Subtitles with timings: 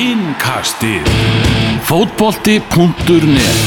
[0.00, 1.04] Innkastið.
[1.84, 3.58] Fótbolti.net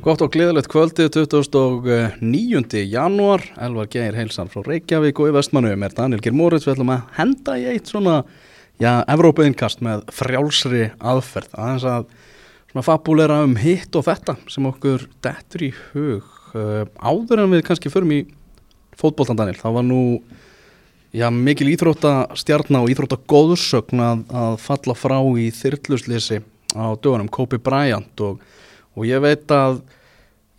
[0.00, 2.80] Gott og gleðilegt kvöldið 29.
[2.88, 3.44] janúar.
[3.60, 6.64] Elvar Geir heilsan frá Reykjavík og í vestmannum er Daniel Geir Moritz.
[6.64, 8.22] Við ætlum að henda í eitt svona
[8.80, 11.52] já, Evrópa-innkast með frjálsri aðferð.
[11.60, 12.10] Aðeins að
[12.72, 16.36] svona fabulera um hitt og þetta sem okkur dettur í hug.
[16.56, 18.24] Uh, áður en við kannski förum í
[19.00, 20.00] fótboltan Daniel, það var nú
[21.16, 26.42] já, mikil íþróttastjarna og íþróttagóðsögn að, að falla frá í þyrluslýsi
[26.76, 28.14] á dögunum Kobe Bryant.
[28.22, 28.38] Og
[28.96, 29.80] og ég veit að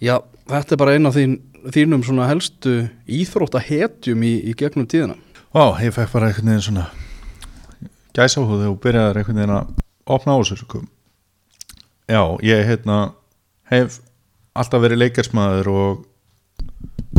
[0.02, 0.17] já,
[0.50, 1.38] þetta er bara eina af þín,
[1.73, 5.17] þínum svona helstu íþróttahetjum í, í gegnum tíðina.
[5.52, 6.88] Ó, ég fekk bara einhvern veginn svona
[8.16, 9.73] gæsáhúði og byrjaði einhvern veginn að
[10.12, 10.86] opna á þessu sko.
[12.12, 13.02] Já, ég hérna
[13.72, 14.00] hef
[14.58, 16.00] alltaf verið leikarsmaður og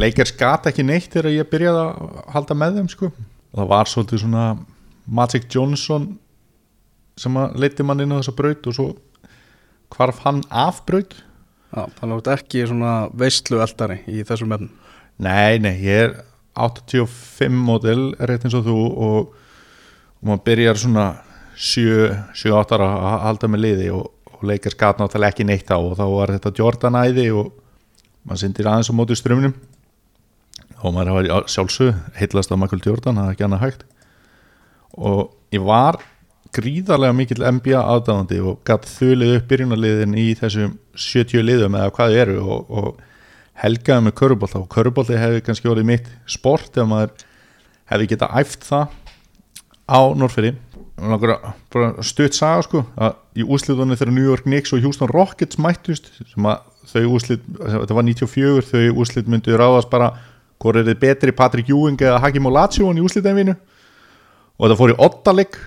[0.00, 3.10] leikars gata ekki neitt þegar ég byrjaði að halda með þeim sko.
[3.52, 4.44] það var svolítið svona
[5.06, 6.12] Magic Johnson
[7.18, 8.88] sem að leiti mann inn á þessa braut og svo
[9.92, 11.18] hvarf hann afbraut
[11.72, 14.72] Já, þannig að þetta ekki svona veistlu eldari í þessum meðnum
[15.22, 16.14] Nei, nei, ég er
[16.58, 19.30] 85 mótil rétt eins og þú og,
[20.20, 21.06] og maður byrjar svona
[21.56, 25.94] 7-8 ára að halda með liði og, og leikar skat náttúrulega ekki neitt á og
[25.96, 27.52] þá var þetta Jordan æði og
[28.26, 29.54] maður syndir aðeins á móti strömnum
[30.82, 33.84] og maður hafa sjálfsög heitlast á Michael Jordan, það er ekki annað hægt.
[34.98, 35.20] Og
[35.54, 36.00] ég var
[36.52, 42.12] gríðarlega mikill NBA aðdáðandi og gætt þulið upp byrjunarliðin í þessum 70 liðum eða hvað
[42.12, 46.88] þau eru og, og helgaði með körubólta og körubólti hefði kannski orðið mitt sport ef
[46.88, 47.14] maður
[47.92, 48.98] hefði getað æft það
[49.88, 50.52] á Norrferði
[52.04, 52.82] stutt saga sko
[53.34, 57.96] í úsliðunni þegar New York Knicks og Houston Rockets mættust sem að þau úslið, þetta
[57.96, 60.12] var 94 þau úslið myndið ráðast bara
[60.62, 64.98] hvort er þið betri Patrick Ewing eða Hakim Olajuwon í úslidæfinu og þetta fór í
[65.02, 65.58] ottaleg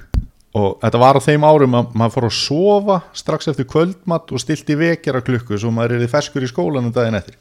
[0.55, 4.41] og þetta var á þeim árum að maður fór að sofa strax eftir kvöldmatt og
[4.41, 7.35] stilti vekjara klukku svo maður er í ferskur í skólanum daginn eftir.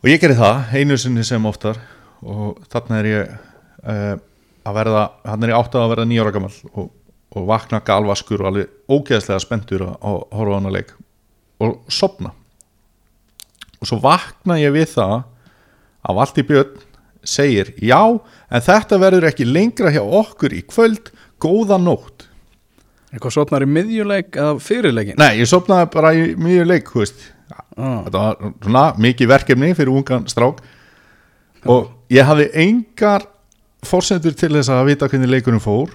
[0.00, 1.76] Og ég gerði það einu sinni sem oftar
[2.24, 3.34] og þarna er ég
[3.84, 4.16] uh,
[4.64, 6.88] að verða, hann er ég áttað að verða nýjára gammal og,
[7.36, 10.94] og vakna galvaskur og alveg ógeðslega spendur að, að horfa á hana leik
[11.60, 12.32] og sopna
[13.80, 15.18] og svo vakna ég við það
[16.06, 16.86] að Valdi Björn
[17.26, 21.12] segir já en þetta verður ekki lengra hjá okkur í kvöld.
[21.40, 22.26] Góða nótt.
[23.10, 25.18] Eitthvað sopnar í miðjuleik eða fyrirleikin?
[25.18, 26.90] Nei, ég sopnaði bara í miðjuleik
[27.80, 28.04] ah.
[28.04, 30.60] þetta var svona mikið verkefni fyrir ungan strák.
[31.68, 33.26] Og ég hafði engar
[33.86, 35.90] fórsendur til þess að vita hvernig leikunum fór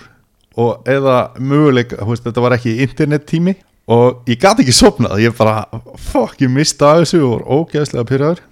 [0.55, 3.55] og eða möguleik, veist, þetta var ekki internet tími
[3.91, 5.65] og ég gæti ekki sopnað ég bara,
[5.99, 8.44] fokk, ég mista þessu og var ógeðslega pyrraður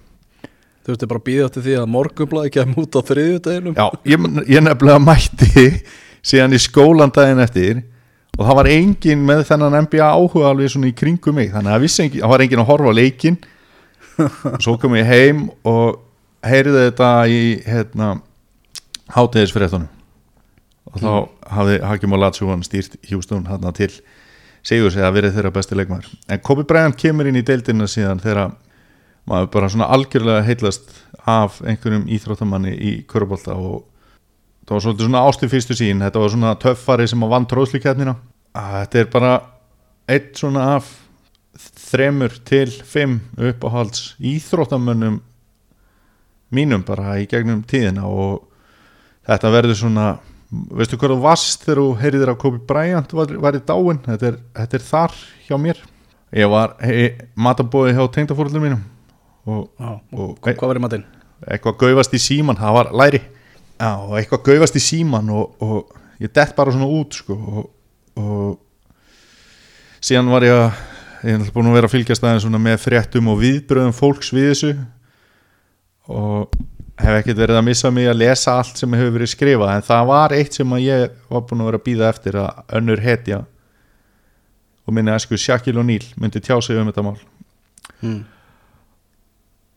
[0.84, 4.28] Þú veist, ég bara býði átti því að morgunblæði kem út á þriðjuteginum Já, ég,
[4.52, 5.64] ég nefnilega mætti
[6.20, 7.80] síðan í skólan daginn eftir
[8.34, 11.52] og það var engin með þennan NBA áhuga alveg svona í kringum mig.
[11.54, 13.40] Þannig að engin, það var engin að horfa á leikin
[14.52, 16.02] og svo kom ég heim og
[16.44, 18.10] heyriði þetta í hérna
[19.14, 19.88] hátegisfréttunum
[20.90, 21.30] og þá mm.
[21.56, 23.90] hafði Hakim Olajuwon stýrt Hjústun hérna til
[24.64, 28.22] segjur sig að verið þeirra besti leikmar en Kobi Bryant kemur inn í deildina síðan
[28.22, 28.54] þegar
[29.30, 30.90] maður bara svona algjörlega heitlast
[31.24, 33.84] af einhverjum íþróttamanni í körubólta og
[34.64, 38.16] það var svolítið svona ástu fyrstu sín þetta var svona töffari sem að vann tróðslikefnina
[38.54, 39.32] þetta er bara
[40.10, 40.90] eitt svona af
[41.54, 45.20] þremur til fimm uppáhalds íþróttamönnum
[46.54, 48.44] mínum bara í gegnum tíðina og
[49.26, 50.06] þetta verður svona
[50.50, 54.30] veistu hvað þú varst þegar þú heyriðir af Kobi Bryant var, var í dáin þetta
[54.30, 55.16] er, þetta er þar
[55.48, 55.80] hjá mér.
[56.34, 56.74] Ég var
[57.38, 58.82] matabóði hjá tengdafórlunum mínum
[59.44, 61.06] og, og, og hvað var í matinn?
[61.50, 63.20] eitthvað gaufast í síman, það var læri.
[63.74, 67.64] Já, og eitthvað gauðast í síman og, og ég dett bara svona út sko, og,
[68.20, 70.68] og síðan var ég að
[71.24, 74.74] ég hef búin að vera að fylgjast aðeins með fréttum og viðbröðum fólks við þessu.
[76.12, 76.52] Og
[77.00, 80.04] hef ekkert verið að missa mig að lesa allt sem hefur verið skrifað en það
[80.12, 83.40] var eitt sem ég var búin að vera að býða eftir að önnur hetja
[84.84, 87.16] og minni að sko Shaquille O'Neal myndi tjá sig um þetta mál.
[88.04, 88.20] Hmm.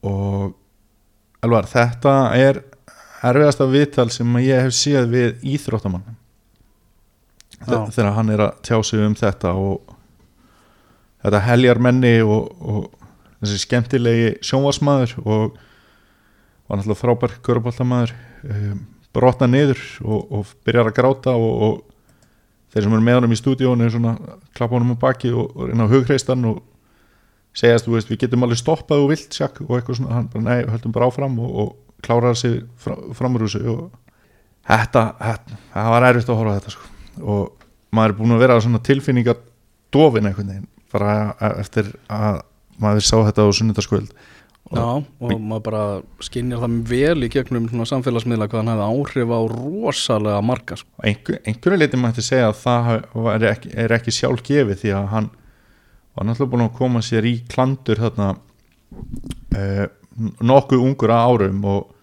[0.06, 0.54] Og
[1.46, 2.62] alvar þetta er
[3.26, 6.18] erfiðasta viðtal sem ég hef séð við íþróttamann
[7.66, 9.96] þegar hann er að tjá sig um þetta og
[11.24, 12.84] þetta heljar menni og, og
[13.42, 15.58] þessi skemmtilegi sjónvarsmaður og
[16.68, 18.80] var náttúrulega frábær körubáltamaður um,
[19.16, 23.40] brotna niður og, og byrjar að gráta og, og þeir sem eru með honum í
[23.40, 23.90] stúdíónu
[24.54, 26.62] klappa honum á baki og reyna á hugreistan og
[27.58, 30.72] segjast, veist, við getum alveg stoppað og vilt sjakk og eitthvað svona, hann bara, nei,
[30.72, 31.76] höldum bara áfram og
[32.06, 32.62] klárar sig
[33.18, 33.90] framrúsi og
[34.68, 36.90] þetta, þetta það var erfitt að horfa þetta sko.
[37.24, 37.68] og
[37.98, 39.40] maður er búin að vera svona tilfinningar
[39.94, 41.14] dofin einhvern veginn bara
[41.58, 42.42] eftir að
[42.82, 44.12] maður sá þetta á sunnundaskvöld
[44.68, 45.82] Já, og maður bara
[46.28, 50.90] skinnjar það vel í gegnum svona samfélagsmiðla hvað hann hefði áhrif á rosalega marga sko.
[51.08, 52.90] Einhver, einhverju leiti mætti segja að það
[53.32, 55.30] er ekki, er ekki sjálf gefið því að hann
[56.18, 58.32] var náttúrulega búin að koma sér í klandur þarna
[59.54, 59.86] eh,
[60.42, 61.94] nokkuð ungur að árum og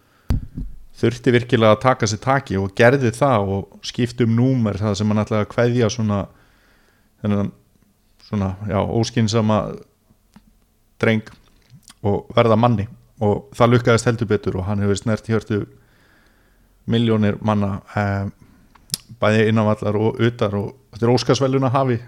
[0.94, 5.11] þurfti virkilega að taka sér taki og gerði það og skipti um númer það sem
[5.11, 6.20] hann ætlaði að kveðja svona
[7.25, 7.50] þennan
[8.25, 9.58] svona, já, óskinsama
[11.00, 11.26] dreng
[12.05, 12.87] og verða manni.
[13.25, 15.64] Og það lukkaðist heldur betur og hann hefur snert hjörtu
[16.90, 18.31] miljónir manna eh,
[19.20, 21.99] bæði innanvallar og utar og þetta er óskarsveluna hafi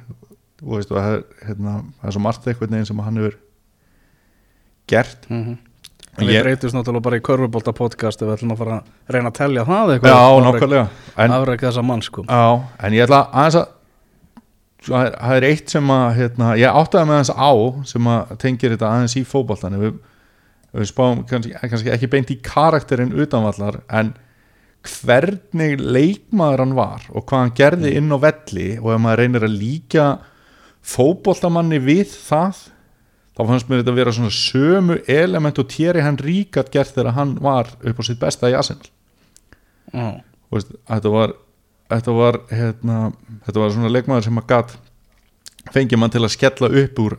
[0.65, 3.39] og veistu, það, er, hérna, það er svo margt eitthvað neginn sem hann hefur
[4.87, 5.31] gert.
[5.31, 5.57] Mm -hmm.
[6.17, 9.37] Við breytist náttúrulega bara í Körfubólta podcast ef við ætlum að fara að reyna að
[9.37, 10.13] tellja það eitthvað.
[10.13, 10.89] Já, nákvæmlega.
[11.17, 12.25] Afræk þessa mann sko.
[12.25, 13.67] Já, en ég ætla aðeins að
[14.87, 17.53] það er eitt sem að hérna, ég áttaði með hans á
[17.91, 19.99] sem að tengir þetta aðeins í fókbaltan við,
[20.77, 24.15] við spáum kannski, kannski ekki beint í karakterinn utanvallar en
[24.87, 29.47] hvernig leikmaður hann var og hvað hann gerði inn á velli og ef maður reynir
[29.49, 30.07] að líka
[30.87, 32.63] fókbaltamanni við það
[33.37, 37.17] þá fannst mér þetta að vera svona sömu element og Thierry Henry gætt gert þegar
[37.19, 38.89] hann var upp á sitt besta í Arsenal
[39.93, 40.15] mm.
[40.51, 41.35] og þetta var
[41.91, 43.01] þetta var, hérna,
[43.47, 44.77] þetta var svona leikmaður sem að gatt
[45.75, 47.17] fengið mann til að skella upp úr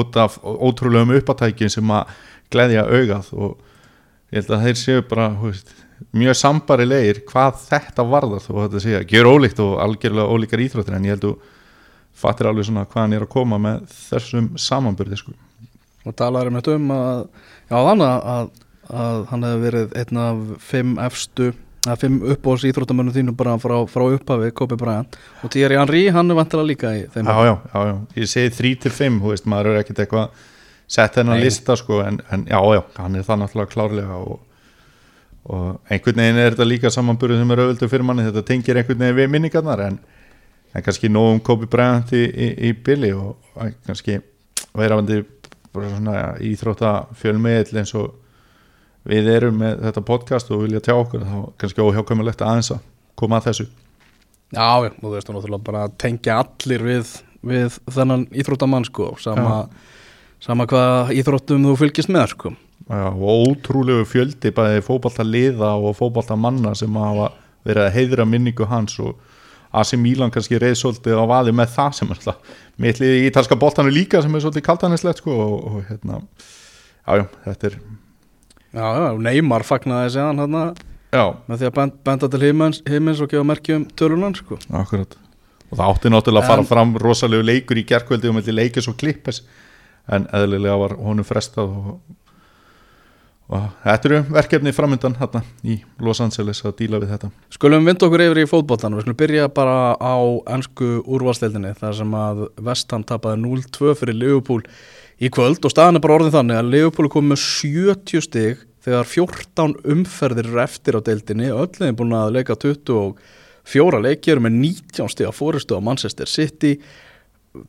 [0.00, 2.14] út af ótrúlegum uppatækjum sem að
[2.52, 3.56] gleyðja augað og
[4.30, 5.72] ég held að þeir séu bara veist,
[6.16, 10.64] mjög sambari leir hvað þetta varðar og þetta séu að gera ólíkt og algjörlega ólíkar
[10.66, 11.52] íþróttir en ég held að
[12.16, 15.36] fattir alveg svona hvað hann er að koma með þessum samanbyrði sko.
[16.06, 17.22] og talaður um þetta um að
[17.68, 18.50] já þannig að,
[19.02, 21.52] að hann hefði verið einn af fimm efstu
[21.86, 26.30] er fimm uppbóðs íþróttamönnum þínu bara frá, frá upphafi, Kobi Bryant og Thierry Henry, hann
[26.32, 27.94] er vantilega líka í þeim Já, já, já, já.
[28.16, 30.44] ég segi þrý til fimm þú veist, maður er ekkert eitthvað
[30.96, 34.42] sett hennar lista sko, en, en já, já, hann er það náttúrulega klárlega og,
[35.50, 39.02] og einhvern veginn er þetta líka samanburð sem er auðvöldu fyrir manni, þetta tengir einhvern
[39.02, 39.98] veginn við minningarnar en,
[40.76, 43.40] en kannski nógum Kobi Bryant í, í, í Billy og
[43.86, 44.18] kannski
[44.76, 45.22] verðandi
[45.76, 48.14] íþróttafjölmiðl eins og
[49.06, 52.84] við erum með þetta podcast og vilja tjá okkur þá kannski óhjákvæmulegt aðeins að
[53.16, 53.68] koma að þessu.
[54.54, 57.14] Já, já, þú veist, þú náttúrulega bara tengja allir við,
[57.46, 59.56] við þennan íþróttamann sko, sama,
[60.42, 62.54] sama hvað íþróttum þú fylgist með sko.
[62.86, 67.32] Já, og ótrúlegu fjöldi bæði fókbalta liða og fókbalta manna sem hafa
[67.66, 69.16] verið að heiðra minningu hans og
[69.76, 73.58] Asi Mílan kannski reyð svolítið á vaði með það sem er alltaf mittlið í ítalska
[73.60, 76.20] boltanu líka sem er svolítið kaltanislega sko og, og hérna,
[77.06, 77.78] já, já, þetta er
[78.76, 80.64] Já, já, Neymar fagnaði hann hérna
[81.46, 84.58] með því að benda til himins, himins og gefa merkjum tölunan sko.
[84.76, 85.14] Akkurat,
[85.70, 88.98] og það átti náttúrulega að fara fram rosalegu leikur í gerðkvöldi og melli leikis og
[89.00, 89.40] klippes
[90.12, 91.94] en eðlilega var honum frestað og,
[93.46, 97.30] og þetta eru verkefni framöndan hérna í Los Angeles að díla við þetta.
[97.54, 100.16] Skulum vind okkur yfir í fótbóltan við skulum byrja bara á
[100.56, 104.64] ennsku úrvalstildinni þar sem að Vestham tapaði 0-2 fyrir Liverpool
[105.22, 105.62] í kvöld.
[105.64, 110.52] Og staðan er bara orðin þannig að Leopold kom með 70 stig þegar 14 umferðir
[110.52, 115.38] er eftir á deildinni, öllin er búin að leika 24 leikir með 19 stig að
[115.40, 116.76] fóristu á Manchester City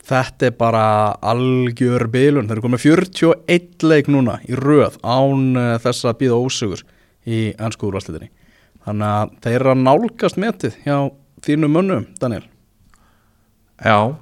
[0.07, 0.85] þetta er bara
[1.21, 6.41] algjör bilun, þeir eru komið 41 leik núna í röð án uh, þess að býða
[6.43, 6.83] ósugur
[7.27, 8.29] í ennskúrvarslitinni
[8.87, 10.97] þannig að þeir eru að nálgast metið hjá
[11.47, 12.45] þínu mönnum, Daniel.
[13.83, 14.15] Já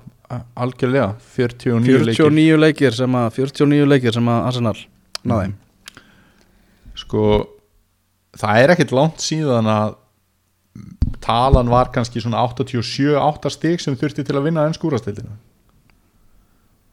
[0.58, 1.16] algjörlega.
[1.36, 2.96] 49, 49 leikir.
[2.96, 4.78] Sem að 49 leikir sem að Arsenal
[5.26, 5.52] náði.
[5.52, 5.62] Mm.
[6.96, 7.22] sko
[8.40, 9.96] það er ekkert langt síðan að
[11.24, 15.36] talan var kannski svona 87-8 stík sem þurfti til að vinna enn skúrastildina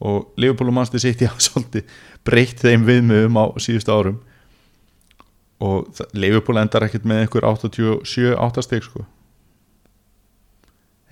[0.02, 4.20] og Liverpool og Manchester City hafa svolítið breytt þeim viðmöðum á síðustu árum.
[5.62, 9.04] Og Liverpool endar ekkert með einhver 87-8 stík sko.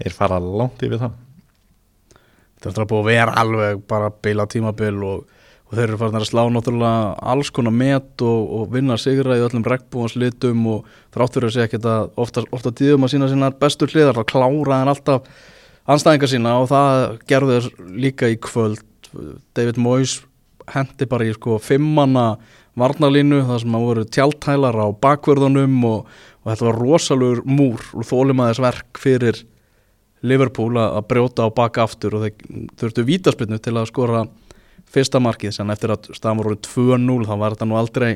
[0.00, 1.18] Þeir fara langt yfir það.
[2.60, 5.22] Þetta er búið að vera alveg bara beila tímabil og,
[5.68, 9.44] og þeir eru farin að slá náttúrulega alls konar met og, og vinna sigra í
[9.44, 13.92] öllum regnbúanslitum og þráttur að segja ekki að ofta, ofta tíðum að sína sína bestur
[13.92, 15.30] hliðar þá klára en alltaf
[15.90, 18.82] anstæðingar sína og það gerði þess líka í kvöld.
[19.58, 20.20] David Moyes
[20.70, 22.36] hendi bara í sko fimmanna
[22.78, 26.04] varnalínu það sem að voru tjáltælar á bakverðunum og,
[26.42, 29.42] og þetta var rosalur múr og þólimaðis verk fyrir
[30.20, 34.24] Liverpool að brjóta á baka aftur og þeir þurftu vítaspilnu til að skora
[34.90, 38.10] fyrsta markið sem eftir að staðan voru 2-0 þá var þetta nú aldrei,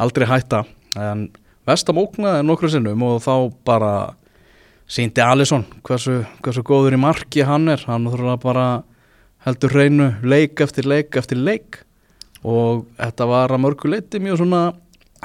[0.00, 0.64] aldrei hætta.
[0.98, 1.28] En
[1.68, 3.34] vestam óknaði nokkru sinnum og þá
[3.68, 3.92] bara
[4.88, 7.82] síndi Alisson hversu, hversu góður í marki hann er.
[7.88, 8.66] Hann þurfa bara
[9.46, 11.82] heldur hreinu leik eftir leik eftir leik.
[12.46, 14.62] Og þetta var að mörgu leiti mjög svona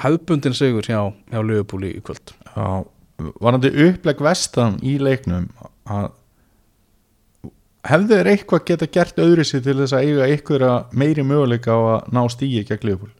[0.01, 2.33] hefbundin sigur hjá, hjá Liverpool í kvöld.
[2.55, 2.83] Já,
[3.39, 5.47] varandi uppleg vestam í leiknum
[5.85, 6.11] að
[7.87, 11.79] hefðu þeir eitthvað geta gert öðru sér til þess að eiga einhverja meiri möguleika á
[11.97, 13.13] að ná stígi gegn Liverpool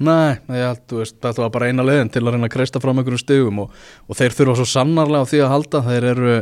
[0.00, 3.20] Nei, held, veist, þetta var bara eina leiðin til að reyna að kreista fram einhverjum
[3.20, 3.74] stegum og,
[4.08, 5.82] og þeir þurfa svo sannarlega á því að halda.
[5.90, 6.36] Þeir eru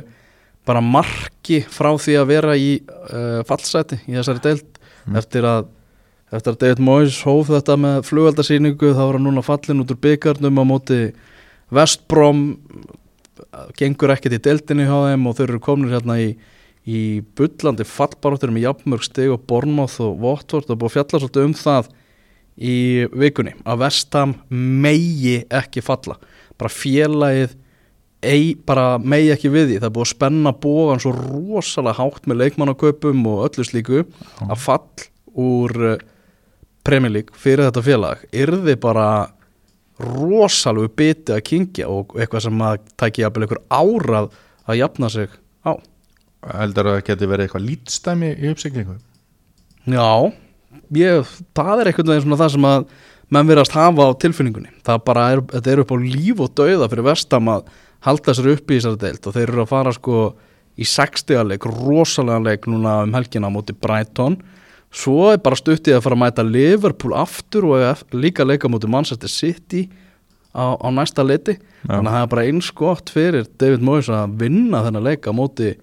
[0.69, 4.79] bara marki frá því að vera í uh, fallseti í þessari deild.
[5.09, 5.17] Mm.
[5.17, 5.69] eftir að
[6.29, 10.01] eftir að David Moyes hóf þetta með flugaldarsýningu þá var hann núna fallin út úr
[10.03, 10.99] byggarnum á móti
[11.73, 12.43] Vestbrom
[13.79, 16.29] gengur ekkert í deildinni hjá þeim og þeir eru komnir hérna í,
[16.85, 17.01] í
[17.39, 21.57] bullandi fallbaróttur með jafnmörg steg og Bornmoth og Watford og búið að fjalla svolítið um
[21.57, 21.91] það
[22.59, 26.19] í vikunni að Vestham megi ekki falla.
[26.59, 27.55] Bara félagið
[28.27, 29.79] ei, bara megi ekki við því.
[29.79, 34.05] Það er búið að spenna bógan svo rosalega hátt með leikmannaköpum og öllu slíku
[34.49, 35.99] að fall úr
[36.89, 39.09] Premier League fyrir þetta félag yrði bara
[39.99, 44.29] rosalegu biti að kingja og eitthvað sem að tæki jafnvel einhver árað
[44.69, 45.33] að jafna sig
[45.67, 45.73] á.
[46.55, 48.99] Heldur að það geti verið eitthvað lítstæmi í uppsiglingu?
[49.89, 50.09] Já,
[50.97, 52.89] ég, það er einhvern veginn svona það sem að
[53.35, 54.73] menn verðast hafa á tilfinningunni.
[54.87, 57.73] Það bara er, þetta er upp á líf og dauða fyrir vestam að
[58.07, 60.23] halda sér upp í þessari deild og þeir eru að fara sko
[60.79, 64.39] í 60 leik, rosalega leik núna um helgina á móti Brighton.
[64.95, 69.29] Svo er bara stuttið að fara að mæta Liverpool aftur og líka leika móti Manchester
[69.29, 69.89] City
[70.55, 74.39] á, á næsta leiti þannig að það er bara eins gott fyrir David Moyes að
[74.41, 75.75] vinna þennan leik á móti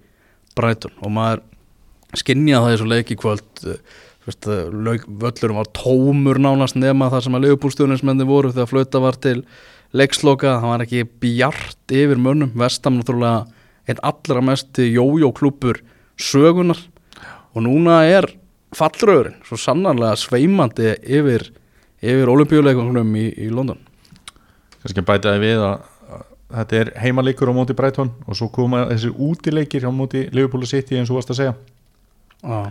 [0.58, 1.44] Brighton og maður
[2.16, 3.64] skinja það í svo leiki kvöld
[4.26, 9.38] veist, völlurum var tómur nánast nema það sem að leifupúlstjónismenni voru þegar flauta var til
[9.96, 13.46] leiksloka, það var ekki bjart yfir mönnum, vestam náttúrulega
[13.86, 15.80] einn allra mest jójóklúpur
[16.18, 16.80] sögunar
[17.54, 18.28] og núna er
[18.76, 21.46] fallröðurinn svo sannarlega sveimandi yfir,
[22.02, 23.78] yfir olimpíuleikunum í, í London.
[24.82, 26.24] Kannski bætaði við að, að
[26.58, 30.98] þetta er heimaleikur á móti Brighton og svo koma þessi útileikir á móti Liverpool City
[30.98, 31.54] eins og varst að segja.
[32.42, 32.68] Ah.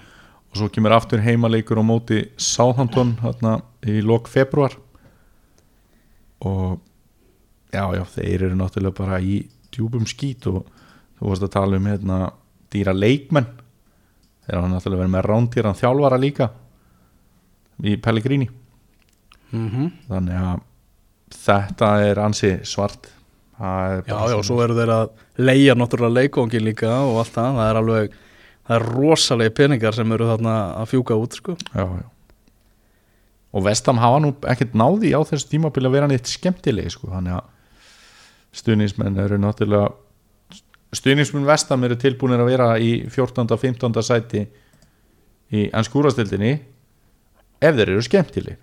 [0.55, 4.71] Og svo kemur aftur heimaleikur á móti Southampton þarna í lok februar
[6.47, 6.79] og
[7.75, 9.41] já, já, þeir eru náttúrulega bara í
[9.75, 10.63] djúbum skít og
[11.19, 12.19] þú varst að tala um hérna
[12.71, 13.49] dýra leikmenn.
[14.45, 16.49] Þeir hafa náttúrulega verið með rándýran þjálfara líka
[17.83, 18.47] í Pellegrini.
[19.51, 20.63] Mm þannig að
[21.35, 23.11] þetta er ansi svart.
[23.59, 27.69] Er Já, já, svo eru þeir að leia náttúrulega leikongin líka og allt það, það
[27.69, 28.15] er alveg
[28.65, 32.05] það er rosalegi peningar sem eru þarna að fjúka út, sko já, já.
[33.55, 37.37] og Vestam hafa nú ekkert náði á þessu tímabili að vera neitt skemmtilegi sko, þannig
[37.37, 37.51] að
[38.55, 39.93] stuðnismenn eru náttúrulega
[40.95, 43.51] stuðnismenn Vestam eru tilbúinir að vera í 14.
[43.51, 44.03] og 15.
[44.05, 44.45] sæti
[45.53, 46.53] í ennskúrastildinni
[47.61, 48.57] ef þeir eru skemmtilegi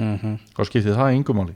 [0.00, 0.38] mm -hmm.
[0.56, 1.54] þá skiptir það yngumáli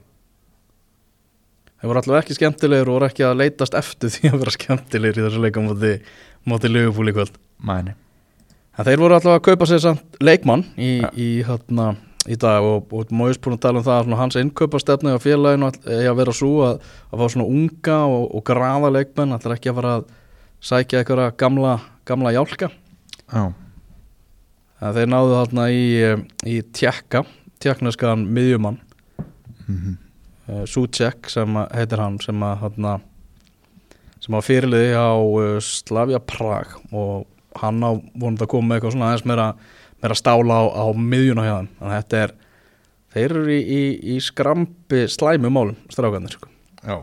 [1.81, 5.19] Þeir voru allavega ekki skemmtilegir og voru ekki að leitast eftir því að vera skemmtilegir
[5.19, 5.91] í þessu leika móti,
[6.47, 7.35] móti Liverpool í kvöld.
[7.65, 7.93] Mæni.
[8.75, 11.09] En þeir voru allavega að kaupa sér samt leikmann í, Ja.
[11.15, 11.89] í, hérna,
[12.27, 15.69] í dag og, og Móis búin að tala um það að hans innkaupastefnu á félaginu
[15.85, 16.79] er að vera svo að,
[17.11, 20.07] að fá svona unga og, og grafa leikmenn allir ekki að fara að
[20.65, 21.75] sækja einhverja gamla,
[22.07, 22.71] gamla jálka.
[23.31, 23.43] Já,
[24.81, 25.85] að þeir náðu þarna í,
[26.49, 27.23] í tjekka,
[27.63, 28.81] tjekkneskan miðjumann.
[29.67, 30.01] Mm
[30.49, 32.95] uh, Sucek sem að- heitir hann sem að þarna
[34.25, 36.75] sem að fyrirliði á uh, Slavia Prag.
[36.91, 37.25] Og
[37.61, 39.49] hann á vonandi að koma með eitthvað svona aðeins meira,
[40.03, 41.69] meira stála á, á miðjuna hjá þeim.
[41.79, 42.33] Þannig að þetta er
[43.15, 43.81] þeir eru í, í,
[44.15, 46.49] í skrampi slæmu málum strákanir sko.
[46.83, 46.97] já.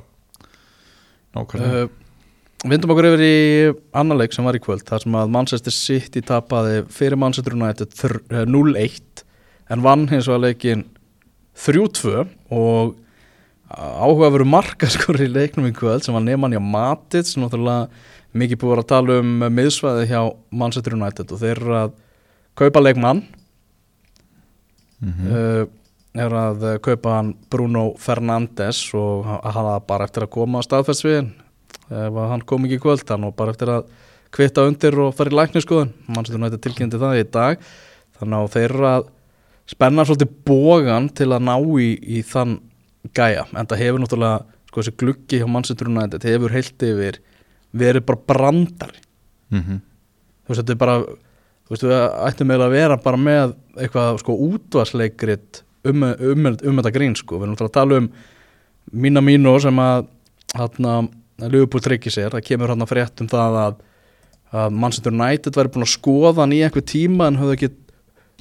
[1.36, 1.84] Nákvæmlega.
[1.86, 1.98] Uh,
[2.68, 3.36] Vindum okkur yfir í
[3.98, 7.90] annar leik sem var í kvöld þar sem að Manchester City tapaði fyrir Manchester United
[7.98, 9.24] þr- eh, 0-1
[9.74, 10.84] en vann hins vegar leikin
[11.58, 12.12] 3-2
[12.54, 12.92] og
[13.72, 17.88] áhugaveru markaskur í leiknum í kvöld sem var nefnann hjá Matic sem náttúrulega
[18.36, 21.94] mikið búið að tala um miðsvæði hjá Manchester United og þeir eru að
[22.58, 23.22] kaupa leikmann.
[25.02, 25.64] Mm uh,
[26.12, 31.06] er að kaupa hann Bruno Fernandes og hann hafa bara eftir að koma að staðfest
[31.06, 31.30] við hann
[31.88, 33.86] ef að hann kom ekki í kvöld hann og bara eftir að
[34.32, 37.64] kvitta undir og fara í lækniskoðun mannstur nætti tilkynnti það í dag.
[38.18, 39.08] Þannig að þeir eru að
[39.72, 42.58] spenna svolítið bógan til að ná í, í þann
[43.16, 47.18] gæja en það hefur náttúrulega sko þessi gluggi hjá mannstur nætti hefur heilt yfir
[47.72, 49.00] verið bara brandari
[49.50, 49.80] -hmm.
[50.46, 51.96] þú veist, þetta er bara þú veist, við
[52.28, 57.38] ættum eiginlega að vera bara með eitthvað sko útvarsleikrit um, um, um þetta grín sko,
[57.38, 58.10] við erum náttúrulega að tala um
[58.92, 60.06] mína mínu sem að
[60.56, 61.08] hérna,
[61.42, 63.78] Liverpool tryggir sér, það kemur hérna frétt um það að,
[64.52, 67.70] að Manchester United væri búin að skoða hann í einhver tíma en höfðu ekki,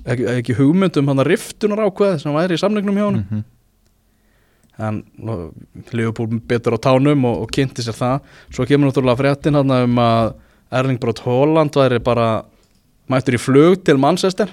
[0.06, 3.44] ekki, ekki hugmynd um hann að riftunar ákveð sem væri í samningnum hjá hann Mhm.
[4.80, 5.02] En
[5.92, 8.32] Liverpool betur á tánum og, og kynnti sér það.
[8.54, 10.34] Svo kemur náttúrulega fréttin hann um að
[10.72, 12.30] Erling Brot Holland væri bara
[13.12, 14.50] mættur í flug til Manchester.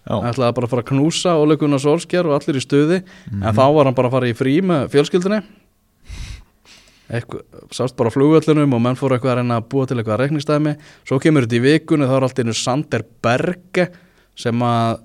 [0.00, 3.02] Já, ætlaði bara að fara að knúsa Ole Gunnar Solskjær og allir í stuði.
[3.30, 3.42] Mhm.
[3.44, 5.42] en þá var hann bara að fara í frí með fjölskyldinni
[7.10, 7.42] eitthvað,
[7.74, 10.74] sást bara á flugvöllunum og menn fóru eitthvað að reyna að búa til eitthvað reikningstæmi
[11.08, 13.86] svo kemur þetta í vikunni þá er allt einu Sander Berge
[14.38, 15.00] sem að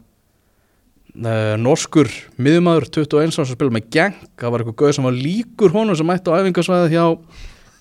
[1.16, 5.72] norskur miðumæður 21 árs að spila með gang það var eitthvað gauð sem var líkur
[5.76, 7.06] honum sem mætti á æfingasvæði hjá,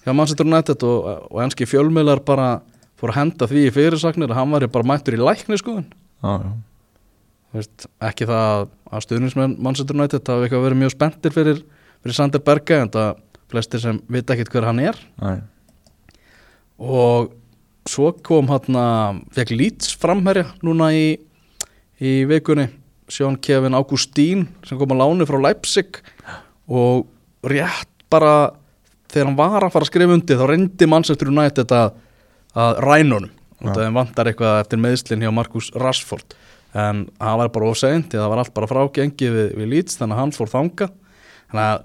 [0.04, 2.48] hjá Manchester United og, og enski fjölmiðlar bara
[3.00, 5.88] fóru að henda því í fyrirsagnir að hann var bara mættur í lækni skoðun.
[7.54, 11.64] Veist, ekki það að stuðnismenn Manchester United hafa eitthvað verið mjög spenntir fyrir,
[12.02, 13.10] fyrir Sander Berge en það
[13.50, 14.98] flestir sem vita ekkit hver hann er.
[15.22, 15.42] Æ,
[16.78, 17.34] og
[17.90, 21.06] svo kom hann að fekk Leeds framherja núna í,
[21.98, 22.70] í vikunni
[23.10, 26.00] Sjón Kevin Augustín sem kom að láni frá Leipzig
[26.70, 27.06] og
[27.44, 28.54] rétt bara
[29.12, 31.96] þegar hann var að fara að skrifa undir þá reyndi Manchester United að,
[32.56, 33.32] að rænunum
[33.64, 33.74] og Já.
[33.76, 36.34] það vantar eitthvað eftir meðslinn hjá Markus Rashford.
[36.74, 40.22] En það var bara að það var allt bara frágengið við, við Leeds þannig að
[40.22, 40.88] hann fór þanga
[41.52, 41.84] þannig að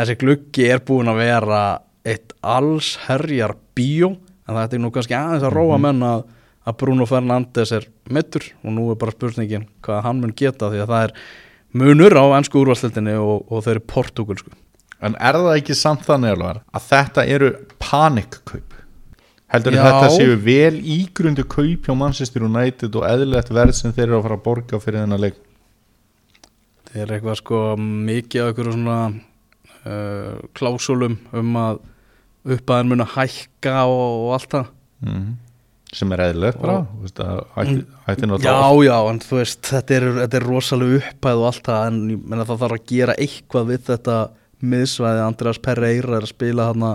[0.00, 1.62] þessi gluggi er búin að vera
[2.06, 6.22] eitt alls herjar bíó en það er nú kannski aðeins að róa menn að,
[6.68, 10.82] að Bruno Fernandes er mittur og nú er bara spurningin hvað hann mun geta því
[10.84, 11.14] að það er
[11.80, 14.56] munur á ennsku úrvalstildinni og, og þau eru portugalsku
[15.00, 17.46] En er það ekki samt þannig alvar að þetta eru
[17.80, 18.74] panikkaup?
[19.50, 19.80] Heldur Já.
[19.86, 24.26] þetta séu vel ígrundu kaup hjá Manchester United og eðlilegt verð sem þeir eru að
[24.26, 25.38] fara að borga fyrir þennan leik?
[26.90, 31.80] það er eitthvað sko mikið af einhverju svona uh, klásúlum um að
[32.56, 34.68] uppaðin mun að hækka og, og allt það
[35.00, 35.28] Mm.
[35.90, 40.38] Sem er eðlilegt bara, Og- ætti, ætti Já, já, en þú veist, þetta er, þetta
[40.38, 43.80] er rosalega upphæð og allt það, en ég meina það þarf að gera eitthvað við
[43.88, 44.18] þetta
[44.62, 46.86] miðsvæði, Andreas Pereira er að spila hann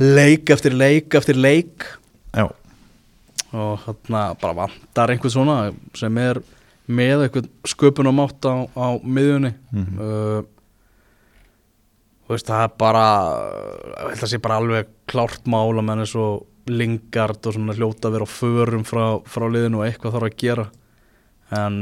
[0.00, 1.84] leik eftir leik eftir leik.
[2.32, 2.46] Já,
[3.52, 5.58] og hann bara vantar einhvern svona
[5.98, 6.40] sem er
[6.88, 9.52] með einhvern sköpunamátt á, á miðjunni.
[9.74, 10.00] Mhm.
[10.00, 10.42] uh,
[12.24, 13.04] þú veist, það er bara
[13.90, 17.74] ég held að sé bara alveg klárt mál að menn er svo lingard og svona
[17.76, 20.66] hljóta að vera á förum frá, frá liðinu og eitthvað þarf að gera.
[21.50, 21.78] En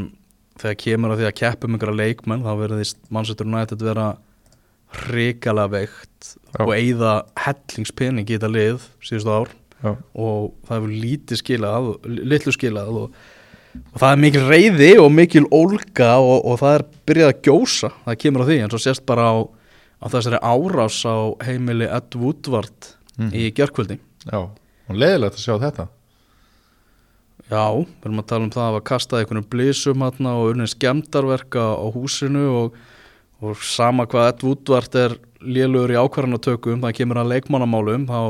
[0.59, 4.09] þegar kemur að því að keppum einhverja leikmenn þá verðist Manchester United vera
[5.05, 6.63] hrikalega veikt Já.
[6.65, 7.13] og eigða
[7.45, 9.51] hellingspening í þetta lið síðustu ár.
[9.79, 13.19] Já, og það hefur lítið skilað litlu skilað og,
[13.93, 17.91] og það er mikil reyði og mikil ólga og, og það er byrjað að gjósa.
[18.09, 19.37] Það kemur á því en svo sést bara á,
[20.03, 23.33] á þessari árás á heimili Ed Woodward Mhm.
[23.35, 23.97] í gjörkvöldi
[24.31, 24.39] já
[24.89, 25.89] og leiðilegt að sjá þetta
[27.49, 30.73] já, við erum að tala um það að hafa kastað einhvern blísum hérna og unnið
[30.75, 32.77] skemmdarverka á húsinu og,
[33.41, 38.21] og sama hvað Ed Woodward er lélugur í ákvarðanatökum það kemur að leikmannamálum þá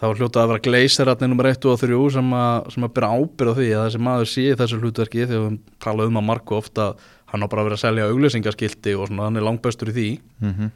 [0.00, 3.50] þá hljótað að vera gleysirarnir nummer 1 og 3 sem að, sem að byrja ábyrð
[3.52, 6.86] á því að þessi maður sé þessu hlutverki þegar við tala um að marku ofta
[7.30, 10.08] hann á bara að vera að selja auglýsingaskilti og svona, hann er langbæstur í því
[10.40, 10.70] mm -hmm.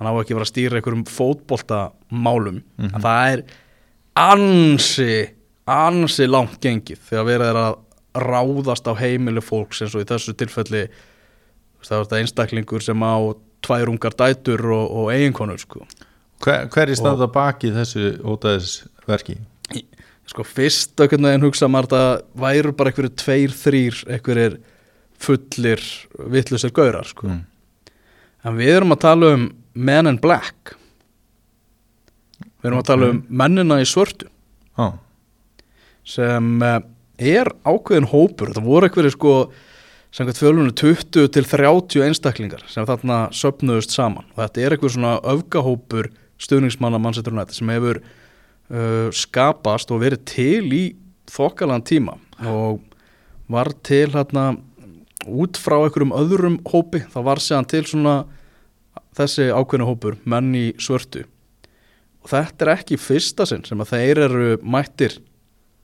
[0.00, 2.94] hann á ekki að vera að stýra einhverjum fótboltamálum Mhm.
[2.94, 3.44] en það er
[4.16, 5.26] ansi
[5.66, 7.78] ansi langt gengið þegar verið er að
[8.26, 10.86] ráðast á heimili fólks eins og í þessu tilfelli
[11.86, 13.16] það var þetta einstaklingur sem á
[13.66, 15.84] tvær ungar dætur og, og eiginkonur sko
[16.44, 19.38] Hver, hver er standa baki þessu ótaðisverki?
[20.26, 24.56] sko fyrst einhvern veginn hugsa maður að það væru bara einhverju tveir, þrýr einhverjir
[25.22, 25.84] fullir
[26.34, 27.30] vittlusir gaurar sko.
[27.30, 27.44] Mm.
[28.44, 30.74] en við erum að tala um Men in Black
[32.66, 34.28] við erum að tala um mennina í svörtu.
[34.76, 34.86] Já,
[36.06, 36.80] sem eh,
[37.38, 38.52] er ákveðin hópur.
[38.54, 39.34] Það voru einhverju sko
[40.16, 44.26] samkvæmt fjölunum 20 til 30 einstaklingar sem þarna söpnuðust saman.
[44.34, 46.10] Og þetta er einhver svona öfgahópur
[46.42, 50.84] stuðningsmanna Manchester United sem hefur uh, skapast og verið til í
[51.32, 52.82] þokkalan tíma og
[53.50, 54.54] var til hérna
[55.26, 57.02] út frá einhverjum öðrum hópi.
[57.12, 58.18] Þá var séðan til svona
[59.16, 61.24] þessi ákveðinu hópur, menn í svörtu
[62.30, 65.18] þetta er ekki fyrsta sinn sem að þeir eru mættir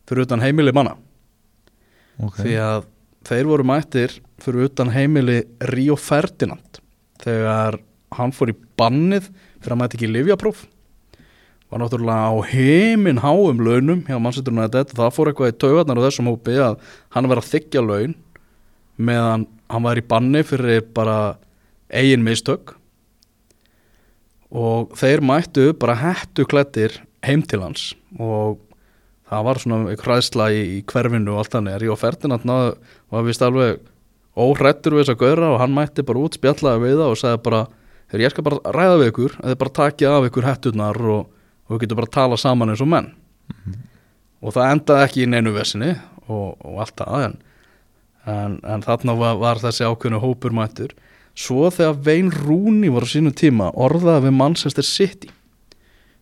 [0.08, 0.96] fyrir utan heimili manna.
[2.22, 2.42] Ok.
[2.42, 2.88] Því að
[3.28, 6.82] þeir voru mættir fyrir utan heimili Ríó Ferdinand.
[7.22, 7.78] Þegar
[8.18, 9.30] hann fór í bannið
[9.62, 10.66] fyrir að mæti ekki livjapróf
[11.72, 14.92] var náttúrulega á heimin háum launum hjá Manchester United.
[14.92, 16.74] Það fór eitthvað í taugarnar á þessum hópi að
[17.16, 18.12] hann var að þykja laun
[19.00, 21.38] meðan hann var í banni fyrir bara
[21.88, 22.74] eigin mistök
[24.52, 27.92] og þeir mættu bara hættu klættir heim til hans.
[28.20, 28.58] Og
[29.30, 31.76] það var svona eitthvað hræðsla í, í hverfinu og allt þannig.
[31.78, 32.74] Er og Ferdinand náðu
[33.12, 33.80] var vist alveg
[34.32, 37.46] óhrættur við þess að gauðra og hann mætti bara út spjallaði við það og sagði
[37.48, 37.62] bara
[38.12, 41.20] Þegar ég skal bara ræða við ykkur, þið bara takja af ykkur hætturnar og,
[41.64, 43.06] og við getum bara að tala saman eins og menn.
[44.44, 45.94] Og það endaði ekki í neinu vesinni
[46.26, 47.38] og, og allt það, en,
[48.28, 50.92] en, en þarna var, var þessi ákveðnu hópur mættur.
[51.34, 55.30] Svo þegar Vein Rúni var á sínum tíma orðaði við Manchester City,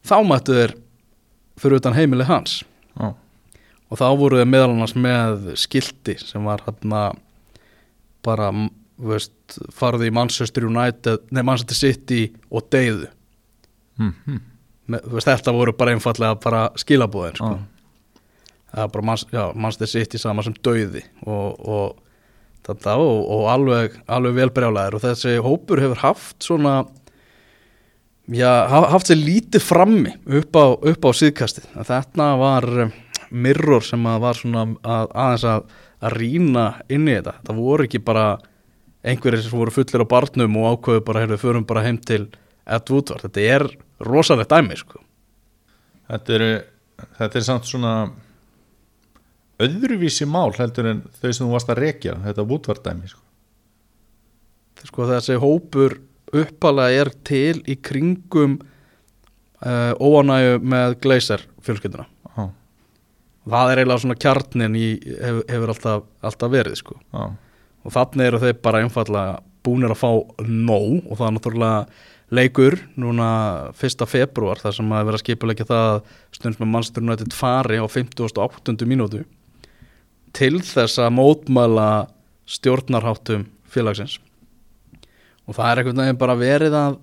[0.07, 0.77] þá mættu þeir
[1.61, 2.61] fyrir utan heimili hans.
[2.95, 3.15] Já,
[3.91, 7.09] Og þá voru þeir meðal annars með skilti sem var hérna
[8.23, 8.53] bara,
[9.03, 13.09] veist, farði í Manchester United, nei Manchester City og deyðu.
[13.99, 14.41] mm -hmm.
[14.87, 17.59] Með, veist, þetta voru bara einfallega bara skilabúðin, sko.
[18.73, 21.97] Var bara, já, Manchester City sama sem dauði og, og
[22.69, 26.75] þetta og, og alveg, alveg velbrjálæðir og þessi hópur hefur haft svona,
[28.31, 31.71] já, ha- haft sér lítið frammi upp á, upp á síðkastið.
[31.89, 32.93] Þetta var um,
[33.31, 35.67] mirror sem að var svona að, aðeins að,
[36.05, 37.37] að rýna inn í þetta.
[37.49, 38.27] Það voru ekki bara
[39.01, 42.27] einhverjir sem voru fullir á barnum og ákveðu bara, heyrðu, förum bara heim til
[42.71, 43.25] Ed Woodward.
[43.25, 43.65] Þetta er
[44.05, 45.01] rosalegt dæmi, sko.
[46.11, 46.45] Þetta er,
[47.17, 47.95] þetta er samt svona
[49.61, 53.23] öðruvísi mál heldur en þau sem þú varst að rekja þetta vútvardæmi sko.
[54.89, 55.99] sko þessi hópur
[56.31, 62.47] uppalega er til í kringum uh, óanægu með Glazer fjölskylduna Já,
[63.51, 67.25] það er eiginlega svona kjarnin í, hefur, hefur alltaf, alltaf verið sko já,
[67.85, 70.11] og þannig eru þeir bara einfallega búnir að fá
[70.47, 71.81] nóg og það er náttúrulega
[72.31, 73.29] leikur núna
[73.75, 74.07] 1.
[74.07, 76.01] februar þar sem að vera skipulegja það að
[76.37, 78.87] stundum með mannstur nættið fari á 58.
[78.87, 79.25] mínútu
[80.37, 81.91] til þess að mótmæla
[82.51, 84.19] stjórnarháttum félagsins.
[85.47, 86.99] Og það er einhvern veginn bara verið að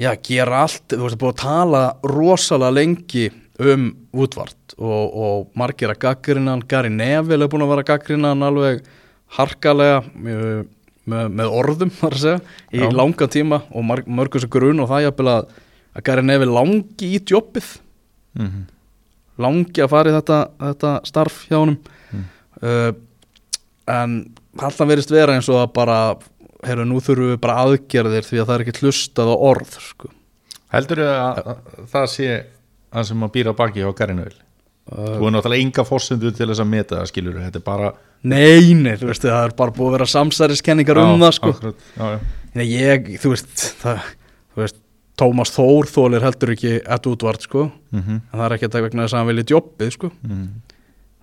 [0.00, 3.28] já, gera allt, þú veist, búið að tala rosalega lengi
[3.62, 8.82] um Woodward og, og margir að gaggrinan, Gary Neville er búin að vera gaggrinan alveg
[9.36, 10.64] harkalega með,
[11.06, 12.42] með orðum þar að segja,
[12.74, 12.90] í Já.
[12.90, 15.58] langan tíma og mörgum sem grun og það jafnvel að,
[15.94, 17.74] að Gary Neville langi í jobbið
[18.34, 18.54] mm
[19.42, 21.78] langi að fara í þetta, þetta starf hjá honum
[22.14, 22.24] Mm.
[22.62, 22.92] uh,
[23.90, 24.12] en
[24.62, 25.96] alltaf verist vera eins og að bara
[26.64, 30.10] heyrðu, nú þurfum við bara aðgerðir því að það er ekki hlustað á orð sko.
[30.74, 32.28] Heldur þau að, að það sé
[32.94, 36.62] það sem að býra baki á Garinöðil uh, Þú er náttúrulega enga fórsendu til þess
[36.62, 37.90] að meta það skilur þetta er bara
[38.22, 41.52] nei, nei, þú veist það er bara búið að vera samsæriskenningar um það sko.
[41.98, 42.62] já, já.
[42.62, 43.50] Ég, þú veist,
[43.82, 44.06] það,
[44.54, 44.78] þú veist
[45.20, 49.04] Tómas Þór þólir heldur ekki Ed Woodward sko, Mm en það er ekki að vegna
[49.04, 50.48] þess að hann vilja jobbið sko, mm.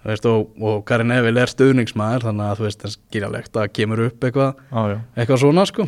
[0.04, 3.74] þú veist, og, og Gary Neville er stuðningsmaður, þannig að þú veist, það skiljalegt að
[3.74, 5.88] kemur upp eitthvað, já, eitthvað svona sko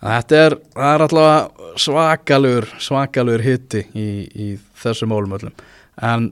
[0.00, 4.46] Þetta er, er alltaf svakalur, svakalur hitti í, í
[4.80, 5.52] þessu málum öllum.
[6.00, 6.30] En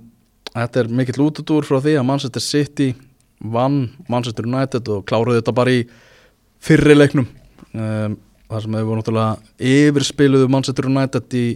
[0.54, 2.88] þetta er mikill útudúr frá því að Manchester City
[3.38, 5.82] vann Manchester United og kláruði þetta bara í
[6.64, 7.28] fyrri leiknum.
[7.76, 8.16] Um,
[8.48, 11.46] þar sem voru náttúrulega yfirspiluðu Manchester United í,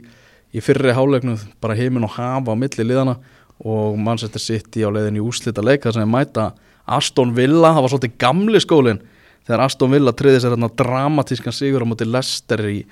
[0.52, 3.16] í fyrri háleiknum, bara heimin og hafa á milli liðana
[3.62, 6.50] og Manchester City á leiðin í úslita leika sem er mæta
[6.92, 9.02] Aston Villa, það var svolítið gamli skólinn
[9.46, 12.82] þegar Aston Villa triði sér hérna dramatískan sigur á móti Leicester í,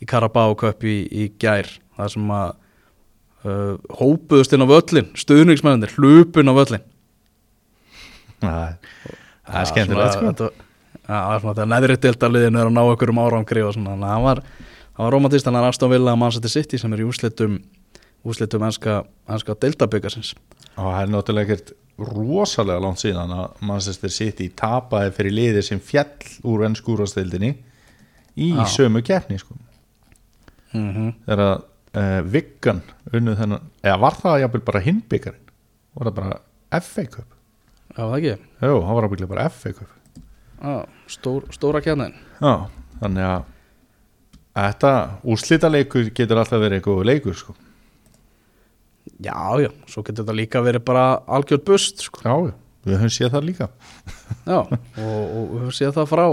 [0.00, 1.68] í Carabao Cup í, í gær.
[1.98, 2.48] Það sem að
[3.44, 6.88] uh, hópuðust inn á völlin stuðningsmennir, hlupun á völlin
[8.40, 8.76] Það er,
[9.44, 10.50] það skemmtilegt sko
[11.10, 14.42] það er neðri deltaliðin er að ná okkur um árangri og svona, að það var,
[15.00, 17.60] var romantist þannig að Aston Villa og Manchester City sem er í úslitum
[18.26, 20.34] úslitum enska, enska deltabyggasins
[20.76, 25.80] og það er náttúrulega ekkert rosalega langt síðan að Manchester City tapaði fyrir liðir sem
[25.84, 26.08] fjall
[26.48, 27.54] úr ennskúrastildinni
[28.40, 28.64] í Já.
[28.76, 29.56] sömu keppni sko.
[30.72, 31.12] mm -hmm.
[31.26, 31.62] þegar að
[31.96, 35.46] uh, Viggan unnu þennan, eða var það jafnvel bara hinbyggarinn
[35.94, 37.38] var það bara FA Cup
[37.96, 39.99] Já, það ekki Jú, það var ábygglega bara FA Cup
[40.60, 42.68] Já, stór, stóra kjarnin Já,
[43.00, 43.44] þannig að
[44.60, 44.92] þetta
[45.32, 47.54] úrslita leikur getur alltaf verið eitthvað leikur sko.
[49.20, 52.22] Já, já, svo getur þetta líka verið bara algjörð bust sko.
[52.24, 52.54] Já, já,
[52.88, 53.70] við höfum séð það líka.
[54.44, 54.68] Já, og,
[55.00, 56.24] og við höfum séð það frá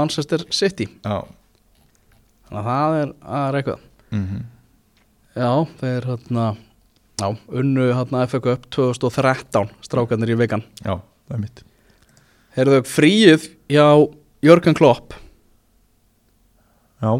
[0.00, 0.88] Manchester City.
[1.04, 1.18] Já,
[2.48, 3.88] þannig að það er, það er eitthvað.
[4.14, 4.42] Mm
[5.34, 6.42] Já, þeir hérna
[7.18, 11.62] Já, unnu hérna FA Cup 2013 strákarnir í vegan já, það er mitt
[12.54, 13.86] Heyrðu fríið hjá
[14.44, 15.16] Jörgen Klopp
[17.02, 17.10] Já,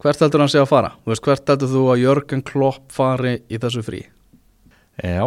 [0.00, 0.94] Hvert heldur hann sé að fara?
[1.04, 4.00] Veist, hvert heldur þú að Jörgen Klopp fari í þessu frí?
[5.00, 5.24] já,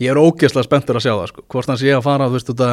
[0.00, 1.42] Ég er ógeðslega spenntur að sjá það sko.
[1.52, 2.68] Hvort hann sé að fara, þú veist, þetta,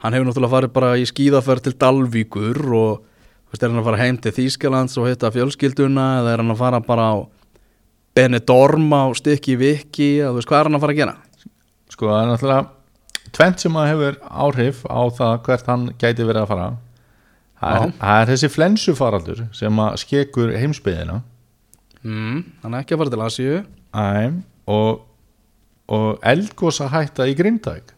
[0.00, 3.88] hann hefur náttúrulega farið bara í skíðaferð til Dalvíkur og þú veist, er hann að
[3.90, 7.16] fara heim til Þýskalands og hitta fjölskylduna eða er hann að fara bara á
[8.16, 11.16] Benidorm á stykki viki þú veist, hvað er hann að fara að gera?
[11.92, 12.62] sko það er náttúrulega
[13.32, 16.66] tvent sem að hefur áhrif á það hvert hann gæti verið að fara.
[17.62, 21.20] Það er, það er þessi flensufaraldur sem að skekur heimsbyðina
[22.02, 23.58] Mm, hann er ekki að fara til Asíu.
[24.66, 25.02] Og,
[25.86, 27.92] og eldgósa hætta í grindæk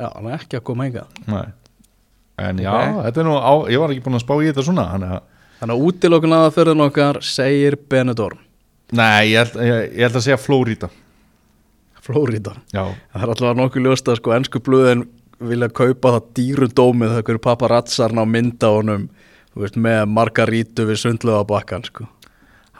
[0.00, 0.86] Já, hann er ekki að koma
[1.28, 1.44] Nei.
[2.40, 3.02] en já, Ok.
[3.04, 5.22] þetta er nú á, ég var ekki búin að spá í þetta svona þannig að,
[5.60, 8.38] Þannig að útilokun aðaferðin okkar segir Benidorm.
[8.96, 10.88] Nei, ég held, ég, ég held að segja Flórida
[12.04, 15.06] Flórida Það er alltaf nokkuð ljóst að sko ennsku blöðin
[15.40, 19.08] vilja kaupa það dýru dómið það hverju paparazzarna á mynda honum
[19.56, 22.06] veist, með margarítu við sundlega bakkan sko.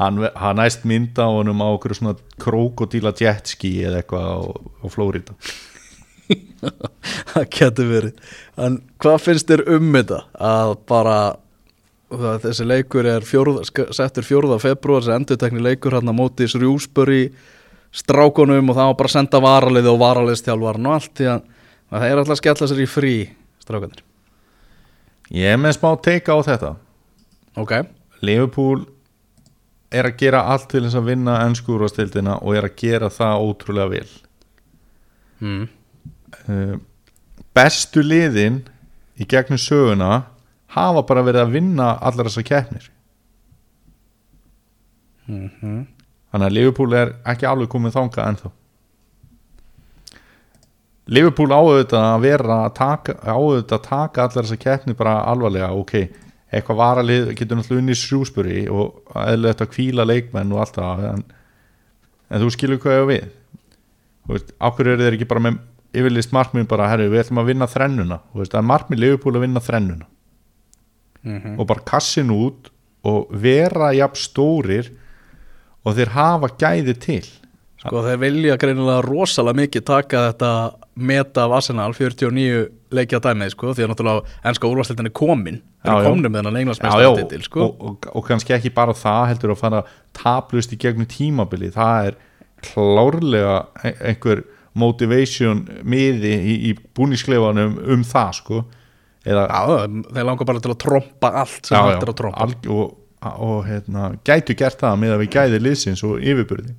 [0.00, 4.38] hann, hann næst mynda á honum á okkur svona krokodíla jetski eða eitthvað á,
[4.84, 5.36] á Flórida
[7.32, 11.16] það getur verið en hvað finnst þér um þetta að bara
[12.10, 13.64] það, þessi leikur er fjórða,
[13.96, 14.60] settur 4.
[14.62, 17.22] februar þessi endurtekni leikur hann að móti Srjúsböri
[17.90, 21.48] strákunum og það var bara að senda varalið og varaliðstjálfarn og allt því að
[21.90, 23.14] að það er alltaf að skella sér í frí
[23.62, 24.02] strákunir
[25.34, 26.72] ég er með smá teika á þetta.
[27.58, 27.74] Ok,
[28.22, 28.84] Liverpool
[29.90, 33.92] er að gera allt til þess að vinna ennskúrastildina og er að gera það ótrúlega
[33.94, 34.10] vel.
[35.40, 35.62] Mm.
[36.52, 36.74] uh,
[37.56, 38.60] bestu liðin
[39.16, 40.26] í gegnum söguna
[40.74, 42.90] hafa bara verið að vinna allar þessar keppnir.
[45.30, 45.86] Mm
[46.30, 48.50] þannig að Liverpool er ekki alveg komið þangað ennþá.
[51.10, 55.94] Liverpool áauðvitað að vera áauðvitað að taka allar þessar keppnir bara alvarlega ok,
[56.50, 61.24] eitthvað varalið getur náttúrulega unni srjúspuri og eðlilegt að kvíla leikmenn og allt það en,
[62.30, 63.26] en þú skilur hvað ég við.
[64.26, 65.58] Þú veist, ákveður eru þeir ekki bara með
[65.90, 68.20] yfirlist markmið bara, herru, við ætlum að vinna þrennuna.
[68.30, 70.10] Þú veist, það er markmið Liverpool að vinna þrennuna.
[71.24, 71.58] -hmm.
[71.58, 72.70] og bara kassin út
[73.02, 74.90] og vera jafn stórir
[75.84, 77.22] og þeir hafa gæði til.
[77.80, 80.52] Sko þeir vilja greinilega rosalega mikið taka þetta
[81.00, 85.60] meta af Arsenal 49 leikja dæmið sko því að náttúrulega ennska úrvarsleitin er komin.
[85.80, 86.10] Þeir eru já.
[86.10, 89.82] komnir með þennan englandsmeistartitil sko og, og, og kannski ekki bara það heldur að fara
[90.16, 92.18] taplust í gegnum tímabili það er
[92.66, 94.44] klárlega e- einhver
[94.76, 98.62] motivation miði í, í búniskleifanum um það sko.
[99.24, 102.44] Eða Já, þeir langar bara til að trompa allt sem hægt er að trompa.
[102.44, 106.76] alg, og, og hérna, gætu gert það með að við gæði liðsins og yfirbyrði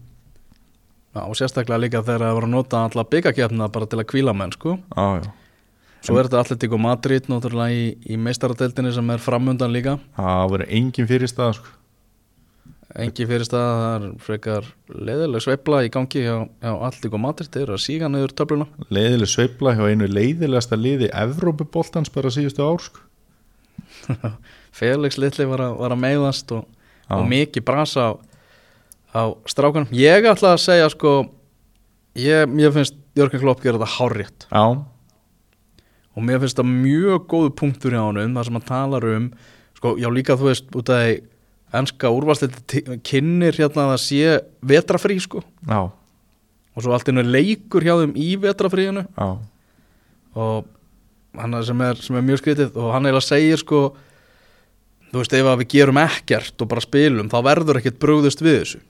[1.12, 4.34] Já, og sérstaklega líka þegar það voru að nota alla byggakefna bara til að kvíla
[4.34, 5.30] menn sko já, já.
[6.02, 10.74] Svo er þetta Atletico Madrid náttúrulega í, í meistaradeildinni sem er framundan líka það verður
[10.80, 11.76] engin fyrirstað sko.
[13.02, 17.78] Engi fyrirstað, það er frekar leðileg sveifla í gangi hjá, hjá Atletico Madrid þeir eru
[17.78, 23.06] að síga niður töfluna leiðileg sveifla hjá einu leiðilegasta liði Evrópuboltans bara síðustu ár sko.
[24.80, 26.66] Felix Litli var var að meiðast og,
[27.12, 28.12] og mikið brasa á,
[29.16, 31.16] á strákanum ég ætla að segja sko
[32.18, 34.46] ég, mér finnst Jörgen Klopp gera þetta hárrétt.
[34.48, 34.64] Já,
[36.12, 39.28] og mér finnst það mjög góðu punktur hjá honum þar sem hann talar um
[39.78, 41.16] sko, já líka þú veist út af því
[41.82, 44.34] enska úrvarsliti kynir hérna að það sé
[44.72, 45.44] vetrafrí sko.
[45.68, 45.88] Já,
[46.72, 49.30] og svo allt innu leikur hjá þeim í vetrafríinu já.
[50.32, 50.68] Og
[51.40, 53.82] hann er sem, er sem er mjög skrítið og hann eiginlega segir sko
[55.12, 58.58] þú veist ef að við gerum ekkert og bara spilum þá verður ekkert brugðust við
[58.60, 58.82] þessu.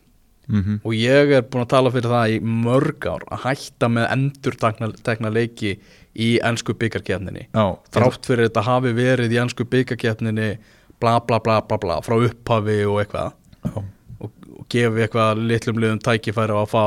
[0.51, 4.07] Mm og ég er búin að tala fyrir það í mörg ár að hætta með
[4.15, 4.55] endur
[5.05, 5.79] tekna leiki
[6.17, 10.57] í ennsku byggarkefninni já, þrátt fyrir þetta hafi verið í ennsku byggarkefninni
[11.01, 13.33] bla bla bla bla bla frá upphafi og eitthvað.
[13.65, 13.81] Já,
[14.19, 16.85] og, og gefi eitthvað litlum liðum tækifæri á að fá,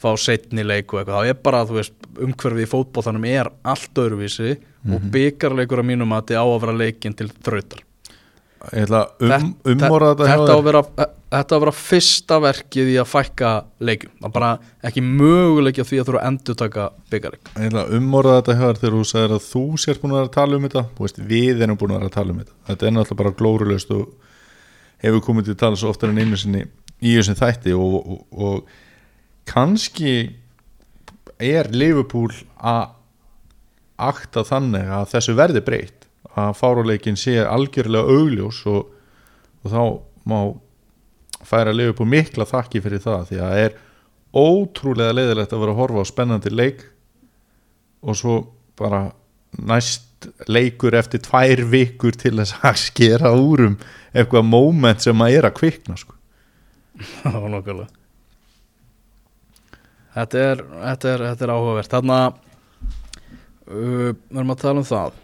[0.00, 4.04] fá setni leik og eitthvað, það er bara þú veist, umhverfið í fótboltanum er allt
[4.04, 4.54] öðruvísi
[4.84, 7.84] og byggarleikur að mínum að þetta á að vera leikin til þrautar.
[8.72, 10.80] Ég ætla að um, umorða þetta þetta á að vera,
[11.34, 13.50] þetta á að vera fyrsta verkið í að fækka
[13.84, 14.50] leikum það er bara
[14.88, 18.56] ekki möguleiki á því að þurfa að endur taka byggarleik ég ætla að umorða þetta
[18.62, 20.84] þér þegar þú sagðir að þú sért búin að vera að tala um þetta.
[20.94, 22.56] Þú veist, við erum búin að vera að tala um þetta.
[22.70, 24.06] Þetta er náttúrulega bara glórulöst og
[25.04, 26.64] hefur komið til að tala svo oftar en einu sinni
[27.04, 28.80] í þessum þætti og, og, og
[29.48, 30.14] kannski
[31.42, 32.94] er Liverpool að
[34.04, 38.88] akta þannig að þessu verði breytt að fáruleikin sé algjörlega augljós og,
[39.62, 39.82] og þá
[40.30, 40.38] má
[41.44, 43.76] færa Liverpool mikla þakki fyrir það því að það er
[44.34, 46.86] ótrúlega leiðilegt að vera að horfa á spennandi leik
[48.04, 48.38] og svo
[48.78, 49.04] bara
[49.54, 53.76] næst leikur eftir tvær vikur til þess að skera úr um
[54.14, 56.16] eitthvað moment sem að er að kvikna sko.
[57.22, 58.03] Já, nokkulega
[60.14, 61.90] Þetta er, þetta er, þetta er áhugavert.
[61.90, 65.20] Þarna uh, við erum að tala um það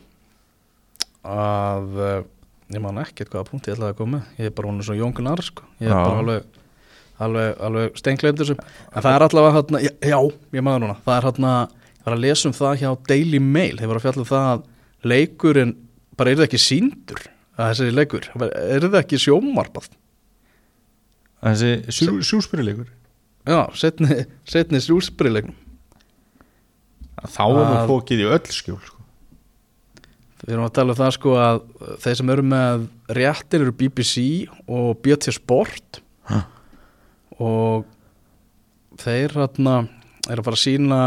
[1.31, 2.22] að uh,
[2.70, 5.42] ég man ekkert hvaða punkt ég ætlaði að koma ég er bara hún svo jóngunar
[5.44, 5.66] sko.
[5.83, 6.00] ég er Já.
[6.00, 6.59] bara alveg
[7.20, 10.18] alveg, alveg steingleimt þessum en það er allavega hérna, já, já,
[10.57, 10.96] ég maður núna.
[11.05, 11.55] Það er hérna,
[11.98, 14.48] ég var að lesa um það hjá Daily Mail, þeir var að fjalla um það
[14.55, 15.74] að leikurinn,
[16.16, 17.26] bara er það ekki síndur
[17.61, 19.90] að þessi leikur, er það ekki sjómarpað
[21.40, 22.88] þessi sjú, sjúspyrilegur
[23.50, 25.56] já, setni, setni sjúsbrilegnum
[27.20, 28.96] þá er nú Að- fókið í öll skjól sko.
[30.40, 31.58] Við erum að tala um það sko að
[32.00, 32.84] þeir sem eru með
[33.18, 34.22] réttir eru BBC
[34.72, 35.98] og BT Sport
[36.30, 36.38] Ha.
[37.36, 37.84] og
[39.02, 39.74] þeir hérna
[40.30, 41.00] eru að fara að sína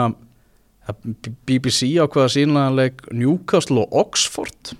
[1.47, 4.75] BBC ákveða að sína leik Newcastle og Oxford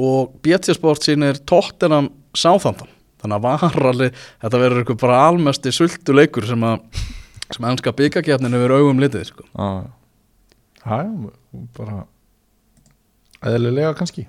[0.00, 2.88] og BT Sport sínir Tottenham Southampton
[3.26, 7.02] þannig að var alveg, þetta verður eitthvað bara almesti sultu leikur sem að
[7.52, 9.44] sem að ennska byggakefnin hefur augum litið sko.
[9.52, 9.68] Já,
[10.86, 11.02] já,
[11.76, 12.00] bara
[13.46, 14.24] eðlilega kannski.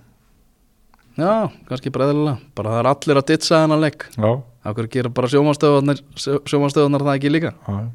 [1.17, 2.51] Já, kannski bara eðlilega.
[2.57, 4.05] Bara það er allir að ditsa þennan leik.
[4.17, 4.29] Já,
[4.67, 7.53] Akkur gera bara sjómanstöðunar sjómanstöðunar það ekki líka?
[7.63, 7.87] Já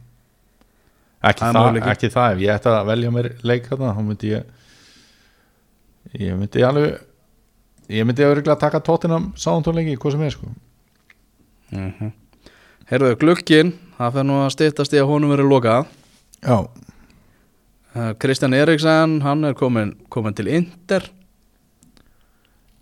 [1.22, 4.30] Ekki Það það, ekki það, ef ég ætti að velja mér leik þarna, þá myndi
[4.32, 4.42] ég
[6.18, 10.50] ég myndi alveg ég myndi að vera að taka tóttinam sáðantónleiki, hvað sem er sko
[11.72, 12.12] mm -hmm.
[12.90, 15.86] Herðu, glukkin það fer nú að styttast í að honum verið lokað.
[16.42, 16.68] Já,
[17.94, 21.10] uh, Kristján Eriksen, hann er komin, komin til Inter.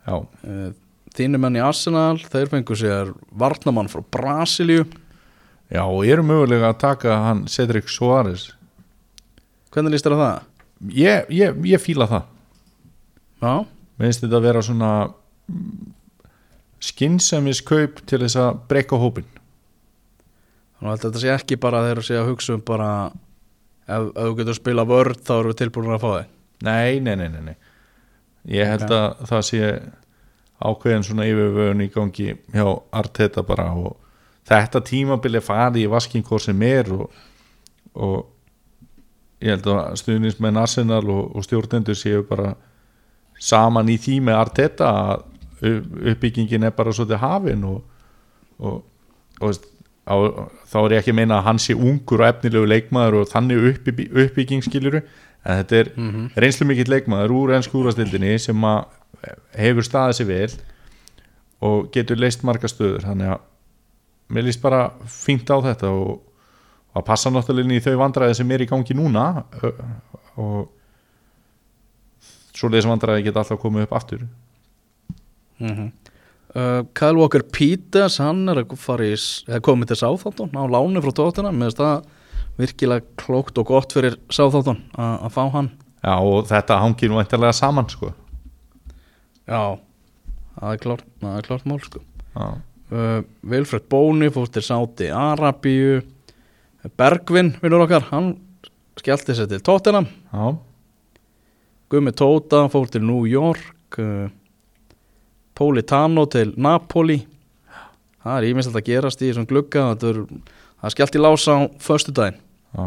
[0.07, 0.73] Já, uh,
[1.11, 4.85] Þínu menn í Arsenal þeir fengu sér varnamann frá Brasilíu.
[5.71, 8.49] Já og ég er mögulega að taka hann Cedric Soares
[9.71, 10.41] Hvernig líst þér á það?
[10.91, 12.25] ég, ég, ég fíla það.
[13.41, 13.53] Já,
[14.01, 14.91] Mér finnst þetta að vera svona
[16.81, 19.27] skinsamis kaup til þess að breyka hópin
[20.81, 22.91] þannig að þetta sé ekki bara þeir sé að hugsa um bara
[23.87, 27.15] ef, ef þú getur spila vörð þá erum við tilbúin að fá þig Nei, nei,
[27.17, 27.55] nei, nei, nei.
[28.53, 28.93] Ég held Ok.
[28.93, 29.61] að það sé
[30.61, 32.67] ákveðin svona yfirvöðun í gangi hjá
[33.01, 33.95] Arteta bara og
[34.51, 37.07] þetta tímabili fari í vaskin hvort sem er og,
[37.97, 38.27] og
[39.41, 42.53] ég held að stuðnismenn Arsenal og, og stjórnendur séu bara
[43.41, 45.25] saman í því með Arteta að
[45.61, 47.83] uppbyggingin er bara svolítið hafin og,
[48.59, 48.83] og,
[49.41, 49.59] og
[50.07, 50.17] á,
[50.73, 53.67] þá er ég ekki að meina að hann sé ungur og efnilegu leikmaður og þannig
[53.73, 56.31] uppbygg, uppbygging skiluru en þetta er mm -hmm.
[56.37, 58.85] reynslu mikill leikmaður úr ennsku úrastildinni sem að
[59.57, 60.51] hefur staðið sér vel
[61.61, 63.05] og getur leist marga stöður.
[63.05, 63.41] Þannig að
[64.29, 66.21] mér líst bara fínt á þetta og
[66.95, 69.45] að passa náttúrulega inn í þau vandræði sem er í gangi núna
[70.41, 70.71] og
[72.55, 74.25] svo þess vandræði geta alltaf komið upp aftur
[75.61, 75.91] Mm
[76.55, 81.85] uh, Kyle Walker Peters hann er komið til Sáþáttun á láni frá tóttina með þess
[81.87, 82.09] að
[82.61, 85.71] virkilega klókt og gott fyrir Sáþáttun að fá hann.
[86.03, 88.13] Já og þetta hangir nú eintalega saman sko.
[89.47, 89.79] Já,
[90.57, 92.03] það er klart, það er klart mál sko.
[92.91, 96.01] Uh, Vilfred Bóni fór til Sáti Arabíu.
[96.97, 98.35] Bergvin, vinnur okkar, hann
[99.01, 100.57] skellti sér til tóttina já,
[101.91, 104.29] Gummi Tóta fór til New York uh,
[105.61, 107.21] Politano til Napoli.
[108.25, 109.91] Það er íminnst að gerast í þessum glugga.
[110.01, 110.21] Það er,
[110.81, 112.41] er skellt í lása á föstudaginn.
[112.71, 112.85] Já,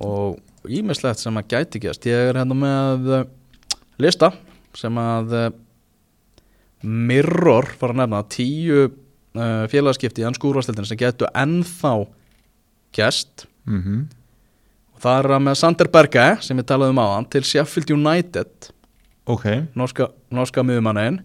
[0.00, 2.06] og íminnslegt sem að gæti gerst.
[2.08, 3.22] Ég er hérna með uh,
[4.00, 4.32] lista
[4.78, 5.46] sem að uh,
[6.82, 11.94] Mirror var að nefna tíu uh, félagskipti í anskúrvastildin sem getur ennþá
[12.96, 13.46] gerst.
[13.68, 14.04] Mhm.
[14.96, 18.72] Og það er að með Sander Berge sem ég talaði um áðan til Sheffield United
[19.30, 19.46] ok,
[19.78, 21.20] norska, norska miðumannin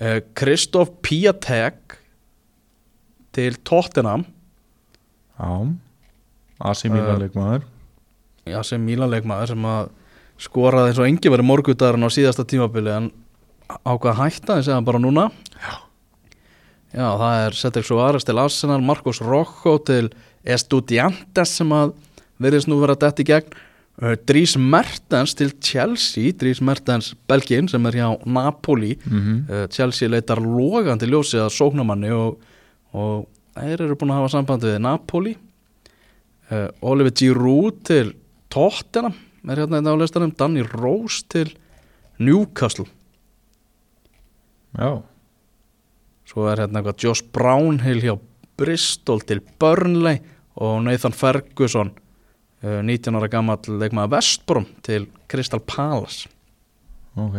[0.00, 1.98] uh, Kristoff Piatek
[3.32, 4.26] til Tottenham.
[5.38, 5.76] Já.
[6.60, 7.64] AC Milan Uh, leikmaður.
[8.48, 9.90] Já, sem Mílanleikmaður sem að
[10.40, 13.08] skoraði eins og engi verið morgudarinn á síðasta tímabili en
[13.84, 15.28] ákvað að hætta þess að bara núna.
[15.54, 15.74] Já.
[16.96, 20.10] já, það er Cedric Suárez til Arsenal Marcos Rojo til
[20.44, 21.92] Estudiantes sem að
[22.40, 23.52] verðist nú vera dætt í gegn.
[23.52, 23.66] uh,
[24.00, 28.94] Dries Mertens til Chelsea Dries Mertens Belgin sem er hjá Napoli.
[29.04, 29.44] Mhm.
[29.50, 32.40] Uh, Chelsea leitar logandi ljósi að sóknamanni og,
[32.96, 33.26] og
[33.58, 35.34] þeir eru búin að hafa samband við Napoli.
[36.50, 38.14] Uh, Oliver Giroud til
[38.50, 39.14] Tottenham
[39.48, 40.32] er hérna þetta á listanum.
[40.36, 41.52] Danny Rose til
[42.18, 42.88] Newcastle.
[44.78, 45.02] Já,
[46.24, 48.14] svo er hérna eitthvað Josh Brownhill hjá
[48.60, 50.20] Bristol til Burnley
[50.60, 51.92] og Nathan Ferguson
[52.60, 56.28] 19 ára gammal leikmaður Vestbrom til Crystal Palace.
[57.16, 57.38] Ok.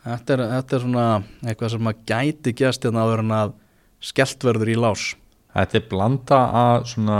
[0.00, 1.06] Þetta er, þetta er svona
[1.44, 3.52] eitthvað sem að gæti gæst hérna áður en að
[4.10, 5.10] skellt verður í lás.
[5.54, 7.18] Þetta er blanda að svona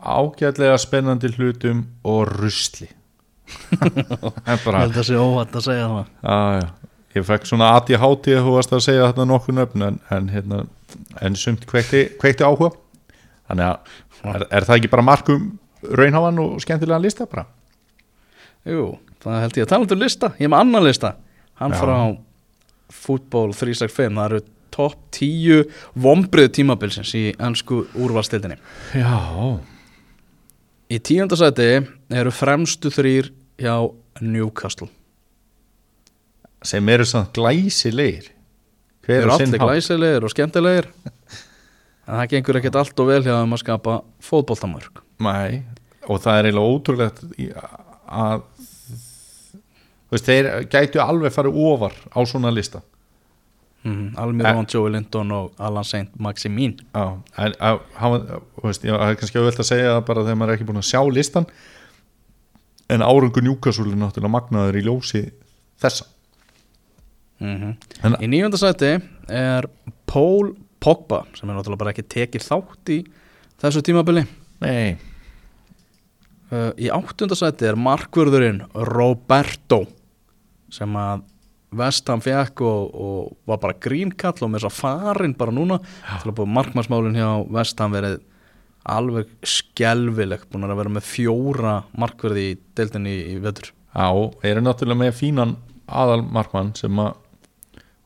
[0.00, 2.90] ágætlega spennandi hlutum og rusli.
[4.64, 6.12] Bara, að sé óvænt að segja það.
[6.22, 6.68] Já,
[7.16, 10.60] ég fekk svona aðið hátíð þú varst að segja þetta nokkuð nöfn en, en, hérna,
[11.24, 12.70] en sumt kveikti, kveikti áhuga.
[13.50, 15.48] Þannig að er, er það ekki bara markum
[15.82, 17.46] raunhávan og skemmtilega lista bara.
[18.68, 19.66] Jú, það held ég.
[19.66, 21.14] Að tala um lista Ég er með annan lista.
[21.60, 21.80] Hann Já.
[21.80, 21.96] frá
[22.90, 25.64] fútból 365 Það eru topp 10
[25.98, 28.56] vombrið tímabilsins í ennsku úrvalstildinni
[28.94, 29.18] já,
[30.90, 31.68] Í tíundasæti
[32.18, 33.28] eru fremstu þrýr
[33.62, 33.74] hjá
[34.20, 34.88] Newcastle.
[36.66, 38.32] Sem eru samt glæsilegir.
[39.06, 40.90] Hver eru allir glæsilegir og skemmtilegir
[42.10, 43.92] En það gengur ekkert allt og vel hjá þeim að skapa
[44.26, 45.00] fótboltamörk.
[45.22, 45.60] Nei,
[46.10, 47.20] og það er eiginlega ótrúlegt
[48.10, 48.40] að
[50.10, 52.80] þú veist, þeir gætu alveg farið ofar á svona lista.
[53.86, 56.74] Mm, Almirón, Joey Linton og Alan Saint Maximin.
[56.92, 57.04] Já,
[57.40, 61.00] en það er kannski auðvelt að segja bara þegar maður er ekki búin að sjá
[61.14, 61.46] listan
[62.90, 65.22] en árangur njúkasúli náttúrulega magnaður í ljósi
[65.80, 66.08] þessa.
[67.40, 68.90] Mm En- Í níundasæti
[69.30, 69.70] er
[70.10, 70.50] Paul
[70.80, 72.98] Pogba sem er náttúrulega bara ekki tekið þátt í
[73.60, 74.24] þessu tímabili.
[74.64, 74.96] Nei,
[76.52, 79.84] uh, Í áttundasæti er markvörðurinn Roberto
[80.72, 81.26] sem að
[81.70, 86.32] Vestham fekk og, og var bara grínkall og með þess að farin bara núna til
[86.32, 88.18] að búið markmannsmálin hjá Vestham verið
[88.90, 94.10] alveg skelvileg búin að vera með fjóra markverði í deildinni í, í vetur á,
[94.46, 95.56] eru náttúrulega með fínan
[95.86, 97.18] aðal markmann sem að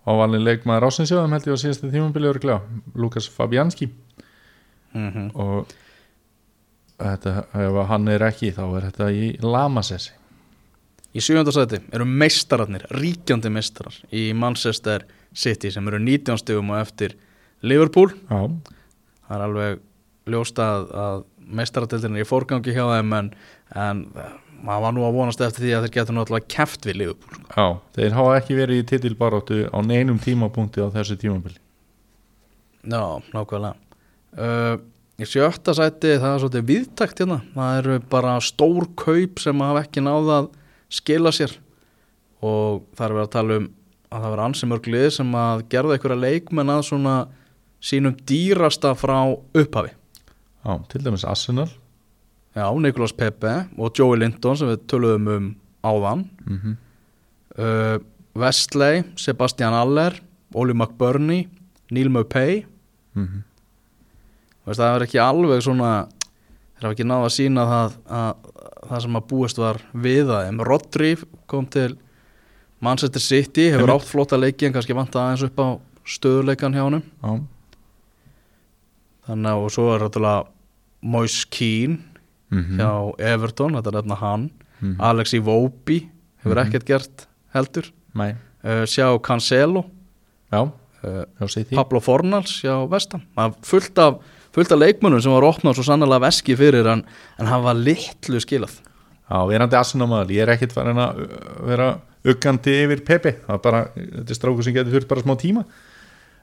[0.05, 2.61] var valin leikmaður ásinsjóðum held ég á síðasta tímabili örglega,
[2.95, 3.89] Lukas Fabianski
[4.93, 5.31] mm -hmm.
[5.35, 5.67] og
[6.99, 10.13] þetta, ef hann er ekki þá er þetta í lamasessi
[11.15, 17.15] Í sjöfundasæti eru meistararnir, ríkjandi meistarar í Manchester City sem eru 19 stegum og eftir
[17.63, 18.11] Liverpool.
[18.31, 18.51] Já,
[19.25, 19.79] Það er alveg
[20.35, 20.89] ljóst að,
[21.39, 23.31] meistaradildin er í forgangi hjá þeim en,
[23.77, 24.03] en
[24.63, 27.43] maður var nú að vonast eftir því að þeir getur náttúrulega keft við Liverpool.
[27.57, 31.61] já, þeir hafa ekki verið í titilbaróttu á neinum tímapunkti á þessu tímabili
[32.85, 33.77] Já, nákvæmlega.
[34.35, 34.77] Uh,
[35.17, 37.39] í sjötta sæti það er svolítið viðtakt hérna.
[37.55, 40.51] Það eru bara stór kaup sem hafa ekki náða að
[40.93, 41.55] skila sér
[42.45, 43.71] og það er verið að tala um
[44.15, 47.15] að það verið ansi mörg lið sem að gerða einhverja leikmenn að svona
[47.85, 49.95] sínum dýrasta frá upphafi.
[50.65, 51.71] Já, til dæmis Arsenal
[52.55, 55.49] Já, Nicolas Pepe og Joey Linton sem við töluðum um
[55.85, 56.29] áðan.
[56.47, 56.77] Mm -hmm.
[57.59, 57.99] uh,
[58.35, 60.21] Vestley, Sebastian Aller
[60.55, 61.49] Oli McBurney,
[61.91, 62.65] Neil Mupay
[63.15, 63.43] Mm
[64.65, 68.47] Veist, það er ekki alveg svona þeir hafa ekki náða að sína það að,
[68.89, 71.11] það sem að búist var við það en Rodri
[71.53, 71.91] kom til
[72.81, 75.69] Manchester City, hefur átt flóta leiki en kannski vant aðeins upp á
[76.09, 77.05] stöðuleikan hjá honum.
[77.21, 77.45] Já,
[79.29, 80.49] þannig að og svo er náttúrulega
[81.13, 82.14] Moise Keane
[82.55, 82.91] mm hjá
[83.35, 84.51] Everton, þetta er nefna hann.
[84.81, 84.97] Mhm.
[85.01, 85.99] Alexi Vóbi
[86.45, 86.67] hefur Mhm.
[86.67, 87.91] ekkert gert heldur.
[88.65, 89.85] Uh, sjá Cancelo.
[90.53, 90.63] Já,
[91.05, 94.19] uh, Pablo Fornals hjá Vestam það fullt af,
[94.55, 97.05] fullt af leikmönnum sem var opnað svo sannlega veski fyrir en,
[97.39, 98.79] en hann var litlu skilað.
[99.31, 101.89] Já, verandi Arsenal maður, ég er ekkit farin að uh, vera
[102.25, 103.33] uggandi yfir Pepe.
[103.47, 105.65] Það er bara, þetta er strákur sem getur þurft bara smá tíma.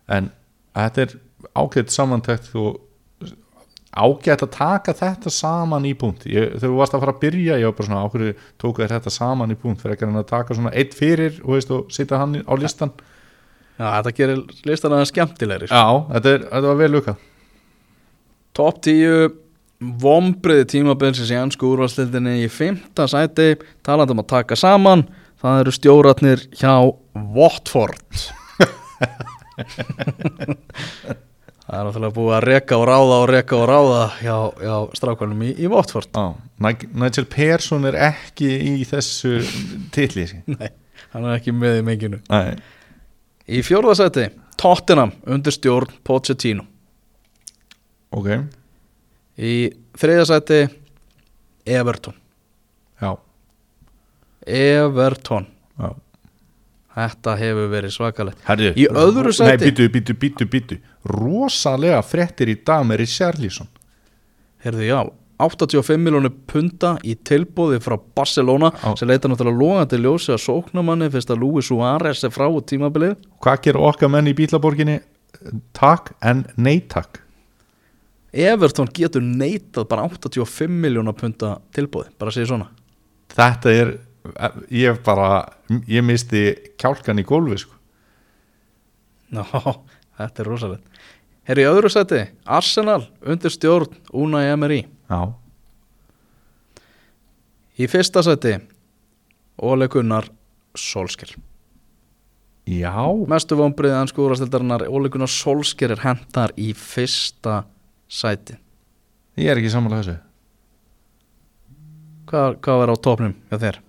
[0.09, 0.32] En
[0.76, 1.16] þetta er
[1.57, 2.82] ágætt samantækt og
[3.92, 6.24] ágætt að taka þetta saman í punkt.
[6.30, 8.94] Ég, þegar þú varst að fara að byrja, ég var bara svona ákveður tóku þér
[8.96, 9.82] þetta saman í punkt?
[9.84, 12.94] Fyrir ekki að taka svona eitt fyrir og, veist, og sita hann á listan
[13.82, 15.80] Já, þetta gerir listan aðeins skemmtilegri sko.
[15.80, 15.86] Já,
[16.16, 17.24] þetta, er, þetta var vel lukað
[18.58, 19.32] Top 10
[20.02, 25.08] vombriði tímabilsins í ennsku úrvalstildinni í fymta sæti talandi um að taka saman
[25.42, 26.76] það eru stjóratnir hjá
[27.34, 28.28] Watford
[31.72, 35.44] Það er náttúrulega búið að reka og ráða og reka og ráða hjá, hjá strákvæmum
[35.48, 36.26] í, í Watford Já,
[37.00, 39.38] Nigel Persson er ekki í þessu
[39.96, 40.68] titli Nei,
[41.14, 42.58] hann er ekki með í menginu Nei,
[43.52, 44.26] Í fjórða sæti,
[44.60, 46.64] Tottenham undir stjórn Pochettino.
[48.16, 48.28] Ok.
[49.42, 49.56] Í
[49.98, 50.60] þriðja sæti,
[51.68, 52.14] Everton.
[53.02, 53.16] Já,
[54.46, 55.48] Everton.
[55.82, 55.90] Já.
[56.96, 58.40] Þetta hefur verið svakalegt.
[58.48, 63.70] Herðu, Í öðru sæti- Nei, býtu, býtu, býtu, býtu Rosalega fréttir í dag með Richarlison
[64.62, 64.99] Herðu, já,
[65.41, 68.91] 85 miljónu punta í tilbúði frá Barcelona Já.
[68.99, 73.66] sem leita náttúrulega logandi ljósi að sóknamanni fyrst að Luis Suárez er frá tímabilið Hvað
[73.66, 74.99] gerir okkar menn í bílaborginni?
[75.74, 77.24] Takk en nei takk
[78.32, 82.70] Everton getur neitað bara 85 miljónu punta tilbúði, bara segja svona
[83.32, 83.97] Þetta er
[84.70, 85.45] Ég bara,
[85.89, 87.78] ég misti kjálkan í gólfi sko.
[89.34, 89.41] Ná,
[90.20, 91.03] þetta er rosalegt.
[91.47, 94.84] Herðu, í öðru sæti, Arsenal undir stjórn Unai Emery.
[95.09, 95.22] Já,
[97.82, 98.57] Í fyrsta sæti,
[99.64, 100.28] Ole Gunnar
[100.78, 101.32] Solskjær
[102.70, 102.93] Já,
[103.32, 107.64] Mestu vonbriðið ansku úrastildarinnar Ole Gunnar Solskjær er hendar í fyrsta
[108.12, 108.57] sæti.
[109.39, 110.18] Ég er ekki samanlega þessu.
[112.30, 113.80] Hvað, hvað var á topnum hjá þér?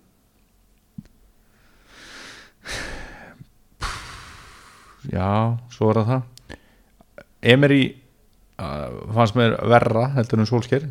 [5.10, 6.56] Já, svo er það það.
[7.52, 7.82] Emery
[8.62, 10.84] uh, fannst mér verra heldur en Solskjær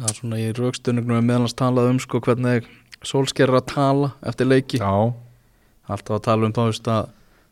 [0.00, 2.68] Það er svona í raukstunningnum meðalans talað um sko hvernig
[3.06, 4.80] Solskjær er að tala eftir leiki.
[4.80, 5.12] Já,
[5.90, 7.10] alltaf að tala um þá veist að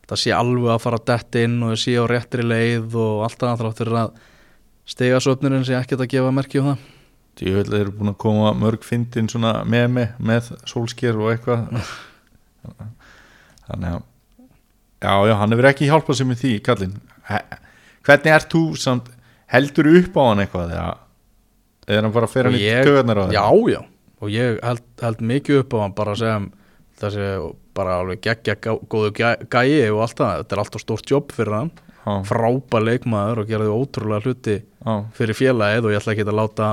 [0.09, 3.61] það sé alveg að fara dett inn og sé á réttri leið og allt það
[3.61, 4.21] þrátt fyrir að
[4.89, 6.87] stiga söfnurinn sé ekkert að gefa merki um það.
[7.39, 9.29] Ég vil þeir eru búin að koma mörg fyndin
[9.69, 11.69] með mig, með sólsker og eitthvað.
[13.69, 14.08] Þannig að
[14.99, 16.95] Já, já, hann hefur ekki hjálpað sér með því, kallinn.
[17.29, 17.45] He-
[18.09, 19.09] Hvernig ert þú samt,
[19.53, 20.87] heldur upp á hann eitthvað eða
[21.89, 23.33] er hann bara að Og hann í tögarnar á þér?
[23.37, 23.81] Já, já,
[24.21, 26.49] og ég held, held mikið upp á hann bara sem
[26.99, 27.27] þessi
[27.79, 31.55] bara alveg geggja góðu gæ- gæi og allt það, þetta er alltaf stórt jobb fyrir
[31.55, 31.71] hann.
[31.99, 36.39] Já, frábær leikmaður og gerði ótrúlega hluti já, fyrir félagið og ég ætla ekki að
[36.39, 36.69] láta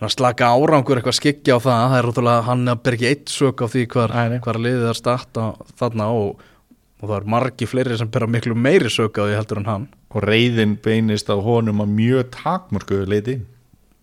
[0.00, 3.60] að slaka árangur eitthvað skikja á það, það er ótrúlega hann að bergi eitt sök
[3.60, 4.14] á því hvar,
[4.44, 5.48] hvar liðið er starta
[5.80, 6.40] þarna og,
[7.00, 9.88] og það er margi fleiri sem bera miklu meiri sök á því heldur en hann.
[10.10, 13.40] Og reyðin beinist á honum að mjög takmörku leiti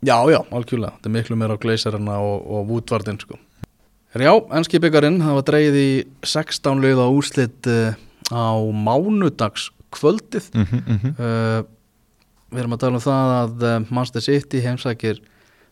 [0.05, 3.39] Já, já, algjörlega, þetta er miklu meira á gleisarina og, og vútvardin sko.
[4.17, 5.89] Já, ennski byggarinn, það var dreigið í
[6.25, 7.97] 16 liða úrslit uh,
[8.29, 11.13] á mánudags kvöldið mm -hmm, mm -hmm.
[11.19, 11.65] uh,
[12.47, 15.19] Við erum að tala um það að uh, Manchester City heimsækir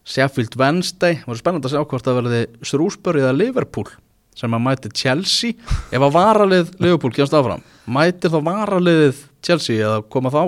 [0.04, 3.88] Sheffield Wednesday, það voru spennandi að sjá hvort það verði Shrewsbury eða Liverpool
[4.36, 5.56] sem að mæti Chelsea
[5.92, 10.42] ef að varalið Liverpool kemst áfram mætir þá varaliðið Chelsea eða koma þá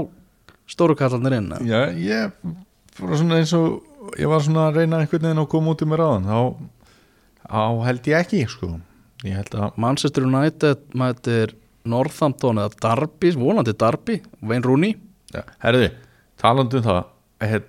[0.68, 1.54] stóru kallarnir inn?
[1.68, 2.34] Já, ég
[3.00, 5.92] var svona eins og ég var svona að reyna einhvern veginn að koma út um
[5.92, 6.40] mér áðan þá,
[7.48, 8.74] þá held ég ekki sko.
[9.26, 11.56] ég held að Manchester United mætir
[11.88, 14.98] Northampton eða Derby, vonandi Derby Wayne Rooney
[15.36, 15.94] ja, herriði,
[16.42, 17.02] talandi um það
[17.46, 17.60] eh,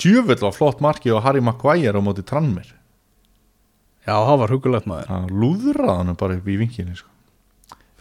[0.00, 2.72] djöfull var flott marki og Harry Maguire á móti Tranmir
[4.04, 5.08] Já, það var hugulegt maður.
[5.08, 7.08] Hann lúðraði hann bara upp í vinkinni sko.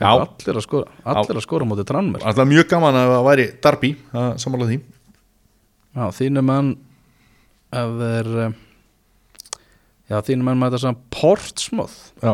[0.03, 2.25] Allir að skora, allir að skora móti Tranmere.
[2.27, 4.79] Alltaf mjög gaman að það væri Darby að samanlega því.
[5.93, 6.71] Já, þínu menn
[7.73, 8.55] ef þeir eh,
[10.11, 11.95] Já, þínu menn mæta saman Portsmouth.
[12.19, 12.33] Já,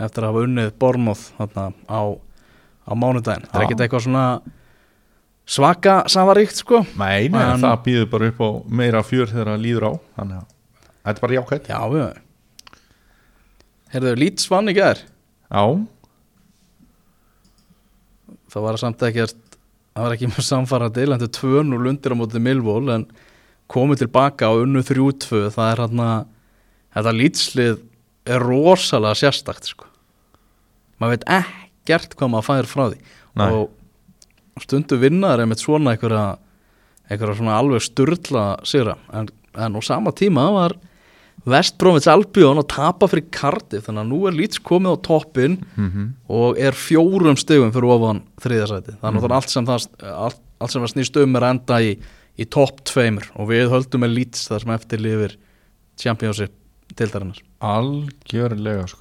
[0.00, 2.00] eftir að hafa unnið Bournemouth þarna á,
[2.84, 3.48] á mánudaginn.
[3.50, 4.24] Það er ekkert eitthvað svona
[5.50, 6.82] svaka savaríkt sko.
[7.00, 8.48] Nei, nei, En- það býður bara upp á
[8.80, 10.48] meira fjör þegar það líður á þannig að
[11.04, 12.08] þetta er bara jákvæmt Já, já.
[13.90, 15.00] Herðu, Leeds vann í gær?
[15.50, 15.62] Já,
[18.50, 19.38] það var samt ekkert
[19.90, 23.06] það var ekki með samfarrandi lendur 2-0 undir á móti Millwall en
[23.70, 26.28] komið tilbaka og unnu 3-2 það er hann að
[26.96, 27.80] þetta lýtslið
[28.30, 29.86] er rosalega sérstakt sko.
[31.00, 32.98] maður veit ekkert hvað maður fær frá því.
[33.40, 33.50] Nei.
[33.54, 36.24] og stundu vinnaður er með svona einhverja,
[37.08, 38.96] einhverja svona alveg sturla sigra.
[39.14, 40.74] En, en á sama tíma var
[41.48, 46.08] Vestbrómits Albion að tapa fyrir Cardiff þannig að nú er Leeds komið á toppin mm
[46.30, 49.32] og er fjórum stegum fyrir ofan þriðasæti þannig að Mhm.
[49.32, 51.98] allt sem allt, allt sem það snýst um er enda í,
[52.38, 55.36] í topp tveimur og við höldum með Leeds þar sem eftir lifir
[55.96, 56.52] Championship
[56.96, 59.00] tildarinnar algjörlega sko.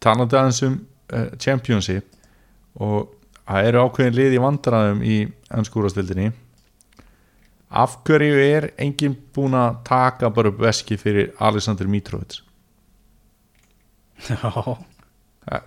[0.00, 0.80] Talandi aðeins um
[1.12, 2.04] uh, Championship
[2.80, 3.12] og
[3.46, 5.16] það eru ákveðin lið í vandræðum í
[5.54, 6.32] ennskúrastildinni
[7.70, 12.40] af hverju er enginn búin að taka bara upp veski fyrir Alexander Mitrovic?
[15.46, 15.60] Já,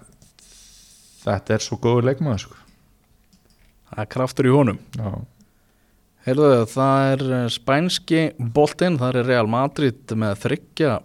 [1.23, 2.55] þetta er svo góður leikmaður sko.
[3.89, 4.79] það er kraftur í honum.
[4.97, 5.11] Já,
[6.27, 10.97] Heyrðu, það er eh, spænski boltinn, það er Real Madrid með þryggja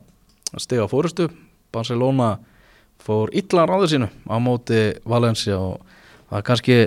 [0.61, 1.29] stiga fórustu
[1.75, 2.35] Barcelona
[3.05, 5.81] fór illa ráðu sínu á móti Valencia og
[6.29, 6.79] það er kannski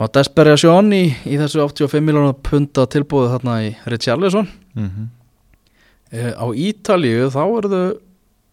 [0.00, 4.48] má desperation í, í þessu 85 miljónar punta tilbúið þarna í Richarlison.
[4.74, 4.88] Mm
[6.10, 8.00] e, á Ítalíu þá eru þau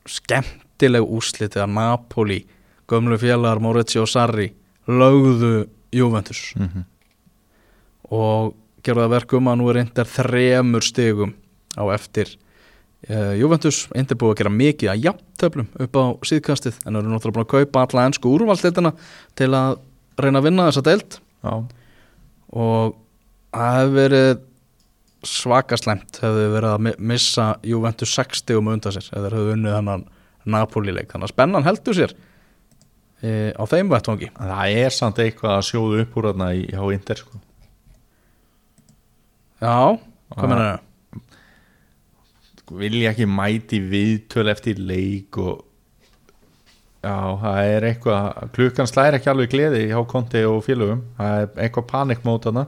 [0.08, 2.46] skemmtileg úslit þegar Napoli,
[2.88, 4.54] gömlu félagar Maurizio Sarri
[4.88, 6.54] lögðu Juventus.
[6.56, 6.84] -hmm.
[8.12, 11.34] og gerðu það verkum að nú er Inter þremur stigum
[11.76, 12.38] á eftir.
[13.08, 17.36] Uh, Juventus, Inter búið að gera mikið að jafntöflum upp á síðkastið en eru náttúrulega
[17.36, 18.92] búin að kaupa alla ennsku úrvalstildina
[19.36, 19.78] til að
[20.18, 21.56] reyna að vinna þessa deild já,
[22.62, 22.96] og
[23.56, 24.44] það hefur verið
[25.28, 29.78] svaka slemt hefur verið að mi- missa Juventus 6 stigum undan sér eða hefur unnið
[29.80, 30.06] hennan
[30.48, 32.14] Napoli-leik þannig að spennan heldur sér
[33.26, 36.84] e, á þeim vettvangi það er samt eitthvað að sjóðu upp úr þarna í hjá
[36.96, 37.42] Inter sko.
[39.58, 39.98] Já,
[40.38, 40.84] hvað meina það?
[42.62, 45.64] sko, vilja ekki mæti viðtöl eftir leik og
[47.08, 51.64] já, það er eitthvað klukkan slæri ekki alveg gleði hjá konti og félögum, það er
[51.66, 52.66] eitthvað panikmót þarna.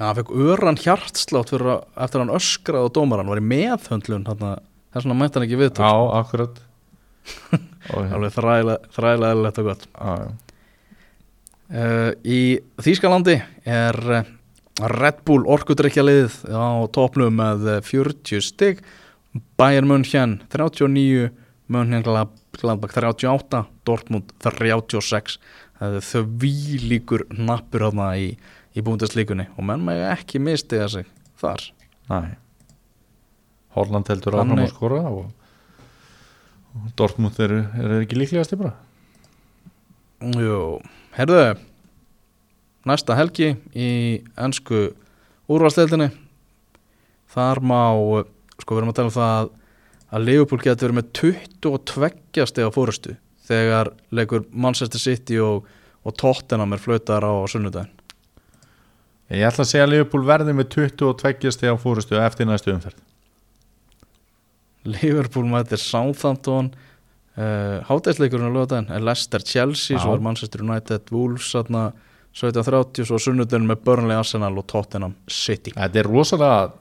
[0.00, 4.26] Hann fekk öran hjartslátt fyrir að, eftir að hann öskraði á dómaran var í meðhöndlun
[4.26, 4.52] þarna,
[4.90, 6.62] þess vegna mætti hann ekki viðtöl Já, akkurat.
[7.92, 9.88] Og, alveg þræðilega eðlilegt og gott.
[9.94, 10.30] Já, já.
[11.78, 12.40] uh, í
[12.82, 13.36] Þýskalandi
[13.68, 14.24] er uh,
[14.80, 18.80] Red Bull orkudrykjaliðið á topnum með eh, 40 stygg
[19.60, 21.28] Bayern München 39
[21.72, 22.06] München
[22.60, 25.38] Gladbach 38 Dortmund 36
[25.78, 26.22] það er þau
[26.90, 28.32] líkur nappur hana í,
[28.76, 31.64] í búndeslíkunni og menn með ekki mistiða sig þar.
[32.10, 32.36] Næ
[33.72, 35.28] Holland heldur áfram að skora og,
[36.76, 38.74] og Dortmund eru, eru ekki líklegasti bara?
[40.36, 40.78] Jú,
[41.16, 41.40] herðu
[42.88, 43.88] næsta helgi í
[44.36, 44.90] ennsku
[45.50, 46.10] úrvarsleildinni
[47.32, 47.80] þar má
[48.60, 49.50] sko við erum að tala um það
[50.12, 51.08] að, Liverpool getur verið með
[51.62, 53.16] 22 steg á fórustu
[53.48, 55.66] þegar leikur Manchester City og,
[56.04, 57.90] og Tottenham er flautar á sunnudaginn?
[59.32, 63.00] Ég ætla að segja að Liverpool verði með 22 steg á fórustu eftir næstu umferð.
[64.84, 66.72] Liverpool mætir Southampton
[67.38, 70.02] uh, hátæðsleikurinn á lögadaginn er Leicester Chelsea, Já.
[70.04, 71.88] svo er Manchester United Wolves þarna
[72.36, 75.72] 17.30 svo sunnudaginn með Burnley Arsenal og Tottenham City.
[75.76, 76.72] Þetta er rosalega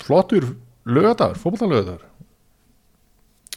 [0.00, 0.54] flottur
[0.88, 2.09] lögadagur, fótbollalögadagur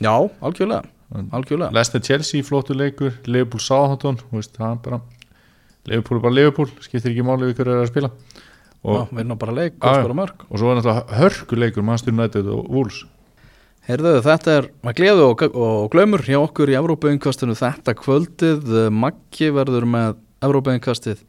[0.03, 0.83] Já, algjörlega,
[1.31, 1.71] algjörlega.
[1.75, 4.19] Leicester Chelsea flottur leikur Liverpool Southampton
[4.57, 4.99] það er
[5.87, 8.11] Liverpool er bara Liverpool, skiptir ekki máli við hverju er að spila.
[8.83, 10.03] Og og, vinna bara leik Já, og já.
[10.03, 13.03] skora mörg og svo er náttúrulega hörkuleikur Manchester United og Wolves.
[13.87, 18.75] Heyrðu, þetta er maður gleðu og, og glaumur hjá okkur í Evrópauinkastinu þetta kvöldið.
[18.95, 21.23] Maggi verður með Evrópauinkastið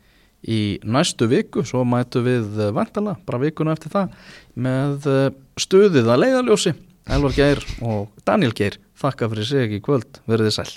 [0.50, 4.18] í næstu viku svo mætu við vantala, bara vikuna eftir það
[4.66, 5.30] með eh,
[5.62, 6.74] stuðið að leiðaljósi
[7.04, 10.70] Elvar Geir og Daniel Geir þakka fyrir sig í kvöld, verðið sæl